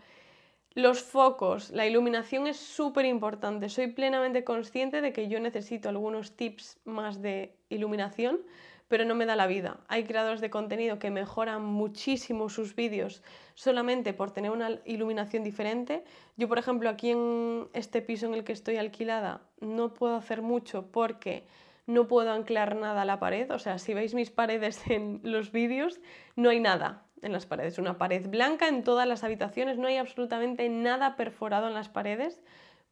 los 0.75 1.03
focos, 1.03 1.71
la 1.71 1.87
iluminación 1.87 2.47
es 2.47 2.57
súper 2.57 3.05
importante. 3.05 3.69
Soy 3.69 3.89
plenamente 3.89 4.45
consciente 4.45 5.01
de 5.01 5.13
que 5.13 5.29
yo 5.29 5.41
necesito 5.41 5.89
algunos 5.89 6.37
tips 6.37 6.79
más 6.85 7.21
de 7.21 7.57
iluminación 7.69 8.41
pero 8.89 9.05
no 9.05 9.15
me 9.15 9.27
da 9.27 9.37
la 9.37 9.47
vida. 9.47 9.79
Hay 9.89 10.05
creadores 10.05 10.41
de 10.41 10.51
contenido 10.51 10.99
que 10.99 11.11
mejoran 11.11 11.65
muchísimo 11.65 12.49
sus 12.49 12.75
vídeos 12.75 13.23
solamente 13.55 14.13
por 14.15 14.31
tener 14.31 14.51
una 14.51 14.81
iluminación 14.85 15.45
diferente. 15.45 16.05
Yo, 16.37 16.49
por 16.49 16.59
ejemplo, 16.59 16.89
aquí 16.89 17.11
en 17.11 17.69
este 17.75 18.03
piso 18.03 18.27
en 18.27 18.35
el 18.35 18.45
que 18.45 18.53
estoy 18.53 18.77
alquilada 18.77 19.43
no 19.61 19.95
puedo 19.95 20.17
hacer 20.17 20.43
mucho 20.43 20.87
porque 20.91 21.47
no 21.87 22.07
puedo 22.07 22.31
anclar 22.31 22.77
nada 22.77 23.03
a 23.03 23.05
la 23.07 23.19
pared, 23.19 23.51
o 23.51 23.59
sea, 23.59 23.79
si 23.79 23.95
veis 23.95 24.15
mis 24.15 24.31
paredes 24.31 24.83
en 24.91 25.21
los 25.23 25.53
vídeos, 25.53 26.01
no 26.37 26.51
hay 26.51 26.61
nada 26.61 27.05
en 27.23 27.33
las 27.33 27.47
paredes, 27.47 27.79
una 27.79 27.99
pared 27.99 28.29
blanca 28.29 28.69
en 28.69 28.85
todas 28.85 29.09
las 29.09 29.25
habitaciones, 29.25 29.79
no 29.79 29.89
hay 29.89 29.97
absolutamente 29.97 30.69
nada 30.69 31.17
perforado 31.17 31.67
en 31.67 31.75
las 31.75 31.89
paredes, 31.89 32.41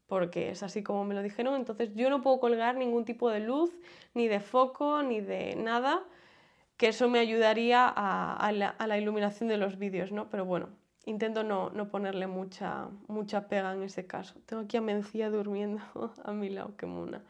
porque 0.06 0.50
es 0.50 0.62
así 0.62 0.82
como 0.82 1.04
me 1.04 1.14
lo 1.14 1.22
dijeron, 1.22 1.54
entonces 1.54 1.90
yo 1.94 2.10
no 2.10 2.22
puedo 2.22 2.38
colgar 2.40 2.76
ningún 2.76 3.04
tipo 3.04 3.30
de 3.30 3.40
luz, 3.40 3.70
ni 4.14 4.28
de 4.28 4.40
foco, 4.40 5.02
ni 5.02 5.20
de 5.20 5.56
nada, 5.56 6.02
que 6.76 6.88
eso 6.88 7.08
me 7.08 7.18
ayudaría 7.18 7.86
a, 7.88 8.52
la, 8.52 8.98
iluminación 8.98 9.48
de 9.48 9.56
los 9.56 9.78
vídeos, 9.78 10.12
¿no? 10.12 10.28
Pero 10.30 10.44
bueno, 10.44 10.68
intento 11.06 11.42
no, 11.42 11.72
ponerle 11.90 12.26
mucha, 12.26 12.88
mucha 13.08 13.48
pega 13.48 13.72
en 13.72 13.82
ese 13.82 14.06
caso. 14.06 14.34
Tengo 14.46 14.62
aquí 14.62 14.76
a 14.76 14.80
Mencía 14.80 15.30
durmiendo 15.30 15.82
a 16.24 16.32
mi 16.32 16.50
lado, 16.50 16.76
qué 16.76 16.86
mona. 16.86 17.22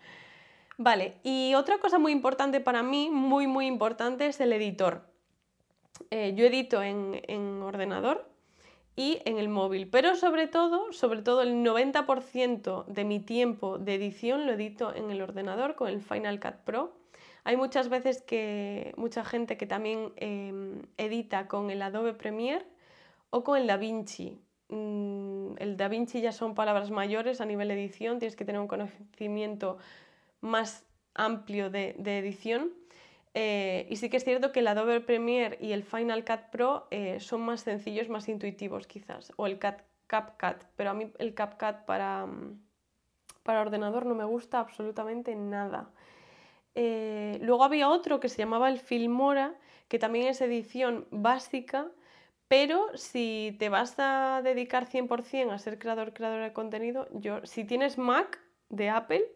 Vale, 0.79 1.15
y 1.23 1.55
otra 1.55 1.79
cosa 1.79 1.99
muy 1.99 2.13
importante 2.13 2.61
para 2.61 2.83
mí, 2.83 3.09
muy 3.11 3.47
muy 3.47 3.67
importante, 3.67 4.27
es 4.27 4.41
el 4.41 4.53
editor. 4.53 5.07
Eh, 6.11 6.35
yo 6.37 6.45
edito 6.45 6.83
en, 6.83 7.63
ordenador 7.63 8.29
y 8.97 9.21
en 9.27 9.39
el 9.39 9.51
móvil, 9.51 9.89
pero 9.89 10.17
sobre 10.17 10.49
todo, 10.49 10.93
sobre 10.93 11.21
todo 11.21 11.43
el 11.43 11.63
90% 11.63 12.87
de 12.87 13.05
mi 13.05 13.21
tiempo 13.21 13.79
de 13.79 13.95
edición 13.95 14.47
lo 14.47 14.53
edito 14.53 14.95
en 14.95 15.11
el 15.11 15.21
ordenador 15.21 15.75
con 15.75 15.89
el 15.89 16.01
Final 16.01 16.41
Cut 16.41 16.57
Pro. 16.65 16.97
Hay 17.45 17.57
muchas 17.57 17.89
veces 17.91 18.23
que 18.23 18.95
mucha 18.97 19.25
gente 19.25 19.57
que 19.57 19.67
también 19.67 20.13
em, 20.17 20.83
edita 20.97 21.47
con 21.47 21.71
el 21.71 21.83
Adobe 21.83 22.15
Premiere 22.15 22.65
o 23.31 23.45
con 23.45 23.59
el 23.59 23.67
DaVinci. 23.67 24.41
Mm, 24.69 25.53
el 25.59 25.77
DaVinci 25.77 26.21
ya 26.23 26.33
son 26.33 26.55
palabras 26.55 26.91
mayores 26.91 27.41
a 27.41 27.45
nivel 27.45 27.69
de 27.69 27.75
edición, 27.75 28.19
tienes 28.19 28.35
que 28.35 28.45
tener 28.45 28.61
un 28.61 28.67
conocimiento 28.67 29.79
más 30.41 30.85
amplio 31.15 31.71
de, 31.71 31.95
edición. 31.99 32.73
Eh, 33.39 33.87
y 33.91 33.97
sí 33.97 34.09
que 34.09 34.17
es 34.17 34.25
cierto 34.25 34.51
que 34.51 34.61
el 34.61 34.67
Adobe 34.67 35.03
Premiere 35.03 35.59
y 35.61 35.73
el 35.73 35.85
Final 35.85 36.25
Cut 36.25 36.49
Pro 36.51 36.89
eh, 36.91 37.21
son 37.21 37.43
más 37.43 37.61
sencillos, 37.61 38.09
más 38.09 38.31
intuitivos 38.31 38.87
quizás, 38.87 39.31
o 39.37 39.47
el 39.47 39.59
CapCut, 39.59 40.65
pero 40.75 40.89
a 40.89 40.95
mí 40.95 41.13
el 41.19 41.35
CapCut 41.35 41.85
para, 41.85 42.25
mm, 42.25 42.59
para 43.43 43.61
ordenador 43.61 44.07
no 44.07 44.15
me 44.15 44.25
gusta 44.25 44.59
absolutamente 44.59 45.35
nada. 45.35 45.91
Eh, 46.75 47.39
luego 47.43 47.65
había 47.65 47.91
otro 47.91 48.21
que 48.21 48.31
se 48.31 48.39
llamaba 48.39 48.71
el 48.71 48.79
Filmora, 48.79 49.55
que 49.89 49.99
también 49.99 50.29
es 50.29 50.41
edición 50.41 51.07
básica, 51.11 51.89
pero 52.49 52.97
si 52.97 53.55
te 53.59 53.69
vas 53.69 53.97
a 53.99 54.41
dedicar 54.43 54.87
100% 54.87 55.53
a 55.53 55.59
ser 55.59 55.79
creador, 55.79 56.15
creadora 56.15 56.45
de 56.45 56.53
contenido, 56.55 57.07
yo, 57.13 57.45
si 57.45 57.65
tienes 57.65 57.99
Mac 57.99 58.41
de 58.71 58.89
Apple, 58.89 59.31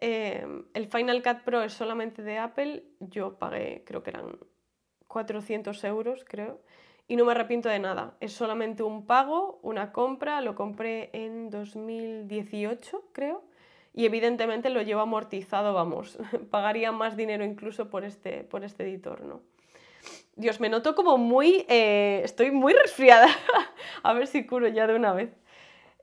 Em, 0.00 0.64
el 0.72 0.86
Final 0.86 1.22
Cut 1.22 1.42
Pro 1.44 1.62
es 1.62 1.74
solamente 1.74 2.22
de 2.22 2.38
Apple, 2.38 2.84
yo 3.00 3.38
pagué, 3.38 3.84
creo 3.84 4.02
que 4.02 4.10
eran 4.10 4.38
400 5.06 5.84
euros, 5.84 6.24
creo, 6.26 6.60
y 7.06 7.16
no 7.16 7.26
me 7.26 7.32
arrepiento 7.32 7.68
de 7.68 7.78
nada. 7.78 8.16
Es 8.20 8.32
solamente 8.32 8.82
un 8.82 9.06
pago, 9.06 9.60
una 9.62 9.92
compra, 9.92 10.40
lo 10.40 10.54
compré 10.54 11.10
en 11.12 11.50
2018, 11.50 13.10
creo, 13.12 13.44
y 13.92 14.06
evidentemente 14.06 14.70
lo 14.70 14.80
llevo 14.80 15.02
amortizado, 15.02 15.74
vamos, 15.74 16.18
pagaría 16.50 16.92
más 16.92 17.16
dinero 17.16 17.44
incluso 17.44 17.90
por 17.90 18.04
este, 18.04 18.44
por 18.44 18.64
este 18.64 18.84
editor, 18.84 19.22
¿no? 19.22 19.42
Dios, 20.36 20.60
me 20.60 20.70
noto 20.70 20.94
como 20.94 21.18
muy... 21.18 21.66
Eh, 21.68 22.22
estoy 22.24 22.50
muy 22.50 22.72
resfriada. 22.72 23.28
A 24.02 24.14
ver 24.14 24.26
si 24.26 24.46
curo 24.46 24.68
ya 24.68 24.86
de 24.86 24.94
una 24.94 25.12
vez. 25.12 25.36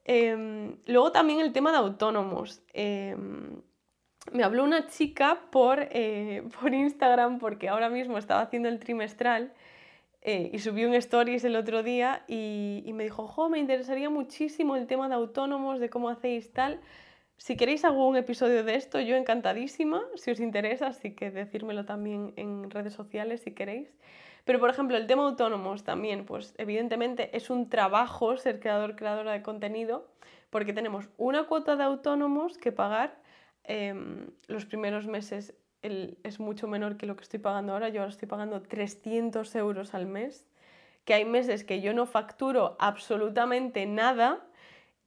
Em, 0.06 0.78
luego 0.86 1.12
también 1.12 1.40
el 1.40 1.52
tema 1.54 1.72
de 1.72 1.78
autónomos. 1.78 2.62
Em, 2.74 3.62
me 4.32 4.44
habló 4.44 4.64
una 4.64 4.88
chica 4.88 5.40
por, 5.52 5.88
eh, 5.92 6.44
por 6.62 6.74
Instagram 6.74 7.40
porque 7.40 7.70
ahora 7.70 7.90
mismo 7.90 8.18
estaba 8.18 8.42
haciendo 8.42 8.70
el 8.70 8.80
trimestral 8.80 9.54
eh, 10.22 10.50
y 10.52 10.60
subí 10.60 10.84
un 10.84 10.94
stories 10.96 11.44
el 11.46 11.56
otro 11.56 11.84
día 11.84 12.24
y, 12.28 12.84
me 12.94 13.04
dijo, 13.04 13.28
jo, 13.28 13.50
me 13.50 13.60
interesaría 13.60 14.10
muchísimo 14.10 14.76
el 14.76 14.88
tema 14.88 15.08
de 15.08 15.16
autónomos, 15.16 15.80
de 15.80 15.90
cómo 15.90 16.10
hacéis 16.10 16.52
tal. 16.52 16.82
Si 17.38 17.56
queréis 17.56 17.86
algún 17.86 18.18
episodio 18.18 18.64
de 18.64 18.76
esto, 18.76 19.00
yo 19.00 19.16
encantadísima, 19.16 20.04
si 20.16 20.32
os 20.32 20.40
interesa, 20.40 20.88
así 20.88 21.14
que 21.14 21.32
decírmelo 21.32 21.86
también 21.86 22.34
en 22.36 22.70
redes 22.72 22.94
sociales 22.94 23.42
si 23.42 23.52
queréis. 23.52 23.94
Pero 24.44 24.60
por 24.60 24.70
ejemplo, 24.70 24.98
el 24.98 25.08
tema 25.08 25.24
autónomos 25.24 25.84
también, 25.84 26.26
pues 26.26 26.56
evidentemente 26.58 27.36
es 27.38 27.50
un 27.50 27.70
trabajo 27.70 28.36
ser 28.38 28.60
creador, 28.60 28.96
creadora 28.96 29.34
de 29.34 29.44
contenido, 29.44 30.08
porque 30.50 30.74
tenemos 30.74 31.10
una 31.18 31.44
cuota 31.44 31.76
de 31.76 31.84
autónomos 31.84 32.58
que 32.58 32.72
pagar 32.72 33.18
Em, 33.68 34.32
los 34.48 34.66
primeros 34.66 35.08
meses 35.08 35.54
es 35.82 36.40
mucho 36.40 36.68
menor 36.68 36.98
que 36.98 37.06
lo 37.06 37.16
que 37.16 37.24
estoy 37.24 37.40
pagando 37.40 37.74
ahora. 37.74 37.90
Yo 37.90 38.02
ahora 38.02 38.12
estoy 38.12 38.28
pagando 38.28 38.62
300 38.62 39.54
euros 39.56 39.94
al 39.94 40.06
mes, 40.06 40.46
que 41.06 41.14
hay 41.14 41.26
meses 41.26 41.64
que 41.64 41.82
yo 41.82 41.94
no 41.94 42.06
facturo 42.06 42.76
absolutamente 42.80 43.86
nada 43.86 44.46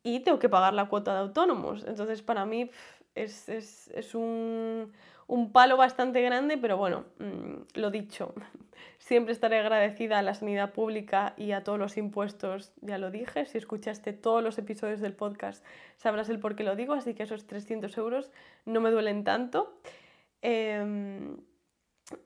y 0.02 0.20
tengo 0.20 0.38
que 0.38 0.48
pagar 0.48 0.74
la 0.74 0.88
cuota 0.88 1.14
de 1.14 1.20
autónomos. 1.20 1.84
Entonces 1.86 2.22
para 2.22 2.46
mí 2.46 2.70
es, 3.14 3.48
es, 3.48 3.88
es 3.88 4.14
un, 4.14 4.92
un 5.30 5.52
palo 5.52 5.76
bastante 5.76 6.20
grande, 6.22 6.58
pero 6.58 6.76
bueno, 6.76 7.04
mm, 7.20 7.78
lo 7.78 7.90
dicho, 7.92 8.34
siempre 8.98 9.32
estaré 9.32 9.60
agradecida 9.60 10.18
a 10.18 10.22
la 10.22 10.34
sanidad 10.34 10.72
pública 10.72 11.34
y 11.36 11.52
a 11.52 11.62
todos 11.62 11.78
los 11.78 11.96
impuestos, 11.96 12.72
ya 12.80 12.98
lo 12.98 13.12
dije, 13.12 13.46
si 13.46 13.56
escuchaste 13.56 14.12
todos 14.12 14.42
los 14.42 14.58
episodios 14.58 15.00
del 15.00 15.12
podcast 15.12 15.64
sabrás 15.98 16.28
el 16.30 16.40
por 16.40 16.56
qué 16.56 16.64
lo 16.64 16.74
digo, 16.74 16.94
así 16.94 17.14
que 17.14 17.22
esos 17.22 17.46
300 17.46 17.96
euros 17.96 18.32
no 18.66 18.80
me 18.80 18.90
duelen 18.90 19.22
tanto. 19.22 19.72
Em, 20.42 21.36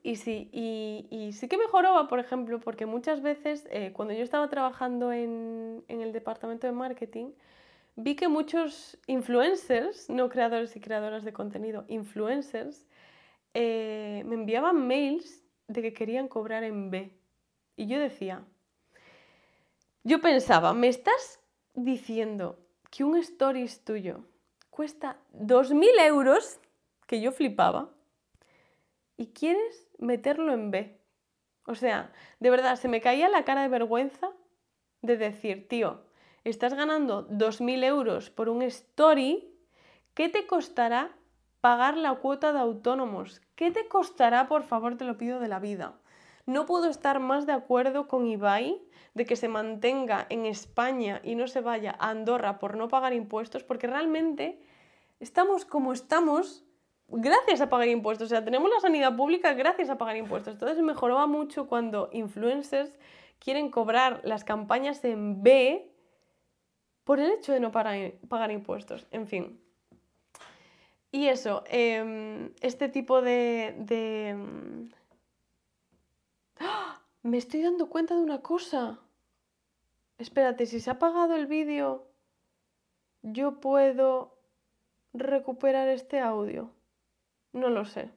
y 0.01 0.15
sí, 0.15 0.49
y, 0.51 1.31
sí 1.33 1.47
que 1.47 1.57
mejoraba, 1.59 2.07
por 2.07 2.17
ejemplo, 2.19 2.59
porque 2.59 2.87
muchas 2.87 3.21
veces 3.21 3.67
eh, 3.69 3.91
cuando 3.93 4.15
yo 4.15 4.23
estaba 4.23 4.49
trabajando 4.49 5.11
en, 5.11 5.83
en 5.89 6.01
el 6.01 6.11
departamento 6.11 6.65
de 6.65 6.73
marketing, 6.73 7.33
vi 7.95 8.15
que 8.15 8.27
muchos 8.27 8.97
influencers, 9.05 10.09
no 10.09 10.27
creadores 10.29 10.75
y 10.75 10.79
creadoras 10.79 11.23
de 11.23 11.33
contenido, 11.33 11.85
influencers, 11.87 12.87
eh, 13.55 14.23
me 14.25 14.35
enviaban 14.35 14.85
mails 14.85 15.41
de 15.67 15.81
que 15.81 15.93
querían 15.93 16.27
cobrar 16.27 16.63
en 16.65 16.91
B. 16.91 17.17
Y 17.77 17.87
yo 17.87 17.97
decía, 17.99 18.43
yo 20.03 20.19
pensaba, 20.19 20.73
¿me 20.73 20.89
estás 20.89 21.39
diciendo 21.73 22.59
que 22.91 23.05
un 23.05 23.17
stories 23.17 23.85
tuyo 23.85 24.25
cuesta 24.69 25.17
2.000 25.31 25.87
euros, 26.05 26.59
que 27.07 27.21
yo 27.21 27.31
flipaba, 27.31 27.91
y 29.15 29.27
quieres 29.27 29.87
meterlo 29.99 30.53
en 30.53 30.71
B? 30.71 30.99
O 31.65 31.75
sea, 31.75 32.11
de 32.41 32.49
verdad, 32.49 32.75
se 32.75 32.89
me 32.89 32.99
caía 32.99 33.29
la 33.29 33.45
cara 33.45 33.61
de 33.61 33.69
vergüenza 33.69 34.31
de 35.01 35.15
decir, 35.15 35.69
tío, 35.69 36.03
estás 36.43 36.73
ganando 36.73 37.25
2.000 37.29 37.85
euros 37.85 38.29
por 38.29 38.49
un 38.49 38.63
story, 38.63 39.49
¿qué 40.13 40.27
te 40.27 40.45
costará 40.45 41.15
pagar 41.65 41.97
la 41.97 42.13
cuota 42.13 42.53
de 42.53 42.59
autónomos. 42.59 43.41
¿Qué 43.55 43.71
te 43.71 43.87
costará, 43.87 44.47
por 44.47 44.61
favor, 44.61 44.97
te 44.97 45.03
lo 45.03 45.17
pido 45.17 45.39
de 45.39 45.47
la 45.47 45.57
vida? 45.57 45.95
No 46.45 46.67
puedo 46.67 46.87
estar 46.87 47.19
más 47.19 47.47
de 47.47 47.53
acuerdo 47.53 48.07
con 48.07 48.27
Ibai 48.27 48.79
de 49.15 49.25
que 49.25 49.35
se 49.35 49.47
mantenga 49.47 50.27
en 50.29 50.45
España 50.45 51.21
y 51.23 51.33
no 51.33 51.47
se 51.47 51.61
vaya 51.61 51.95
a 51.97 52.11
Andorra 52.11 52.59
por 52.59 52.77
no 52.77 52.87
pagar 52.87 53.13
impuestos, 53.13 53.63
porque 53.63 53.87
realmente 53.87 54.61
estamos 55.19 55.65
como 55.65 55.91
estamos 55.91 56.63
gracias 57.07 57.61
a 57.61 57.69
pagar 57.69 57.87
impuestos. 57.87 58.27
O 58.27 58.29
sea, 58.29 58.45
tenemos 58.45 58.69
la 58.69 58.79
sanidad 58.79 59.15
pública 59.15 59.53
gracias 59.53 59.89
a 59.89 59.97
pagar 59.97 60.17
impuestos. 60.17 60.53
Entonces 60.53 60.83
mejoraba 60.83 61.25
mucho 61.25 61.65
cuando 61.65 62.09
influencers 62.11 62.95
quieren 63.39 63.71
cobrar 63.71 64.21
las 64.23 64.43
campañas 64.43 65.03
en 65.03 65.41
B 65.41 65.91
por 67.05 67.19
el 67.19 67.31
hecho 67.31 67.53
de 67.53 67.59
no 67.59 67.71
pagar 67.71 68.51
impuestos. 68.51 69.07
En 69.09 69.25
fin, 69.25 69.64
y 71.15 71.29
eso, 71.29 71.63
em, 71.67 72.51
este 72.59 72.89
tipo 72.89 73.21
de... 73.21 73.67
Em, 73.89 74.91
¡Ah! 76.59 76.99
Me 77.23 77.37
estoy 77.37 77.61
dando 77.61 77.87
cuenta 77.87 78.15
de 78.15 78.21
una 78.21 78.41
cosa. 78.41 78.99
Espérate, 80.17 80.65
si 80.65 80.81
se 80.81 80.89
ha 80.89 80.93
apagado 80.93 81.37
el 81.37 81.47
vídeo, 81.47 82.05
yo 83.21 83.61
puedo 83.61 84.37
recuperar 85.13 85.87
este 85.87 86.19
audio. 86.19 86.73
No 87.53 87.69
lo 87.69 87.85
sé. 87.85 88.11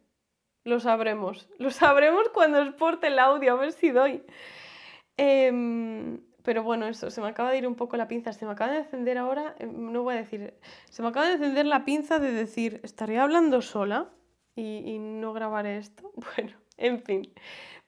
Lo 0.65 0.81
sabremos. 0.81 1.49
Lo 1.59 1.71
sabremos 1.71 2.29
cuando 2.31 2.61
exporte 2.61 3.07
el 3.07 3.21
audio, 3.21 3.53
a 3.53 3.57
ver 3.59 3.71
si 3.71 3.91
doy. 3.93 4.25
Eh, 5.17 6.19
pero 6.49 6.63
bueno, 6.63 6.87
eso, 6.87 7.11
se 7.11 7.21
me 7.21 7.29
acaba 7.29 7.51
de 7.51 7.59
ir 7.59 7.67
un 7.67 7.75
poco 7.75 7.99
la 7.99 8.09
pinza, 8.09 8.33
se 8.33 8.47
me 8.47 8.53
acaba 8.53 8.73
de 8.73 8.79
encender 8.79 9.19
ahora, 9.19 9.55
eh, 9.59 9.67
no 9.67 10.03
voy 10.03 10.15
a 10.15 10.17
decir, 10.17 10.55
se 10.89 11.03
me 11.03 11.09
acaba 11.09 11.27
de 11.27 11.35
encender 11.35 11.67
la 11.67 11.85
pinza 11.85 12.19
de 12.21 12.33
decir, 12.33 12.81
¿estaré 12.85 13.19
hablando 13.19 13.61
sola 13.61 14.09
y, 14.57 14.97
no 14.99 15.35
grabaré 15.35 15.77
esto? 15.77 16.11
Bueno, 16.35 16.57
En 16.79 17.03
fin, 17.03 17.35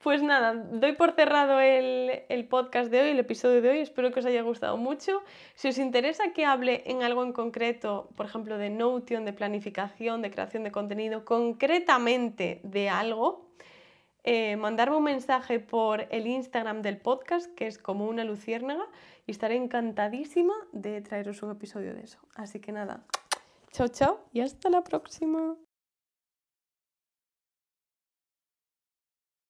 pues 0.03 0.21
nada, 0.21 0.53
doy 0.53 0.93
por 0.93 1.13
cerrado 1.13 1.59
el, 1.59 2.21
el, 2.29 2.47
podcast 2.47 2.91
de 2.91 3.01
hoy, 3.01 3.09
el 3.09 3.19
episodio 3.19 3.63
de 3.63 3.69
hoy. 3.71 3.79
Espero 3.79 4.11
que 4.11 4.19
os 4.19 4.27
haya 4.27 4.43
gustado 4.43 4.77
mucho. 4.77 5.23
Si 5.55 5.67
os 5.67 5.79
interesa 5.79 6.31
que 6.31 6.45
hable 6.45 6.83
en 6.85 7.01
algo 7.01 7.23
en 7.23 7.33
concreto, 7.33 8.09
por 8.15 8.27
ejemplo, 8.27 8.59
de 8.59 8.69
Notion, 8.69 9.25
de 9.25 9.33
planificación, 9.33 10.21
de 10.21 10.29
creación 10.29 10.63
de 10.63 10.71
contenido, 10.71 11.25
concretamente 11.25 12.61
de 12.63 12.89
algo, 12.89 13.50
eh, 14.23 14.55
mandarme 14.55 14.97
un 14.97 15.03
mensaje 15.03 15.59
por 15.59 16.07
el 16.11 16.27
Instagram 16.27 16.81
del 16.81 16.97
podcast, 16.97 17.53
que 17.55 17.67
es 17.67 17.77
como 17.77 18.07
una 18.07 18.23
luciérnaga, 18.23 18.87
y 19.25 19.31
estaré 19.31 19.55
encantadísima 19.55 20.53
de 20.71 21.01
traeros 21.01 21.41
un 21.43 21.51
episodio 21.51 21.93
de 21.93 22.01
eso. 22.01 22.19
Así 22.35 22.59
que 22.59 22.71
nada, 22.71 23.03
chao, 23.71 23.87
chao 23.87 24.19
y 24.31 24.41
hasta 24.41 24.69
la 24.69 24.83
próxima. 24.83 25.55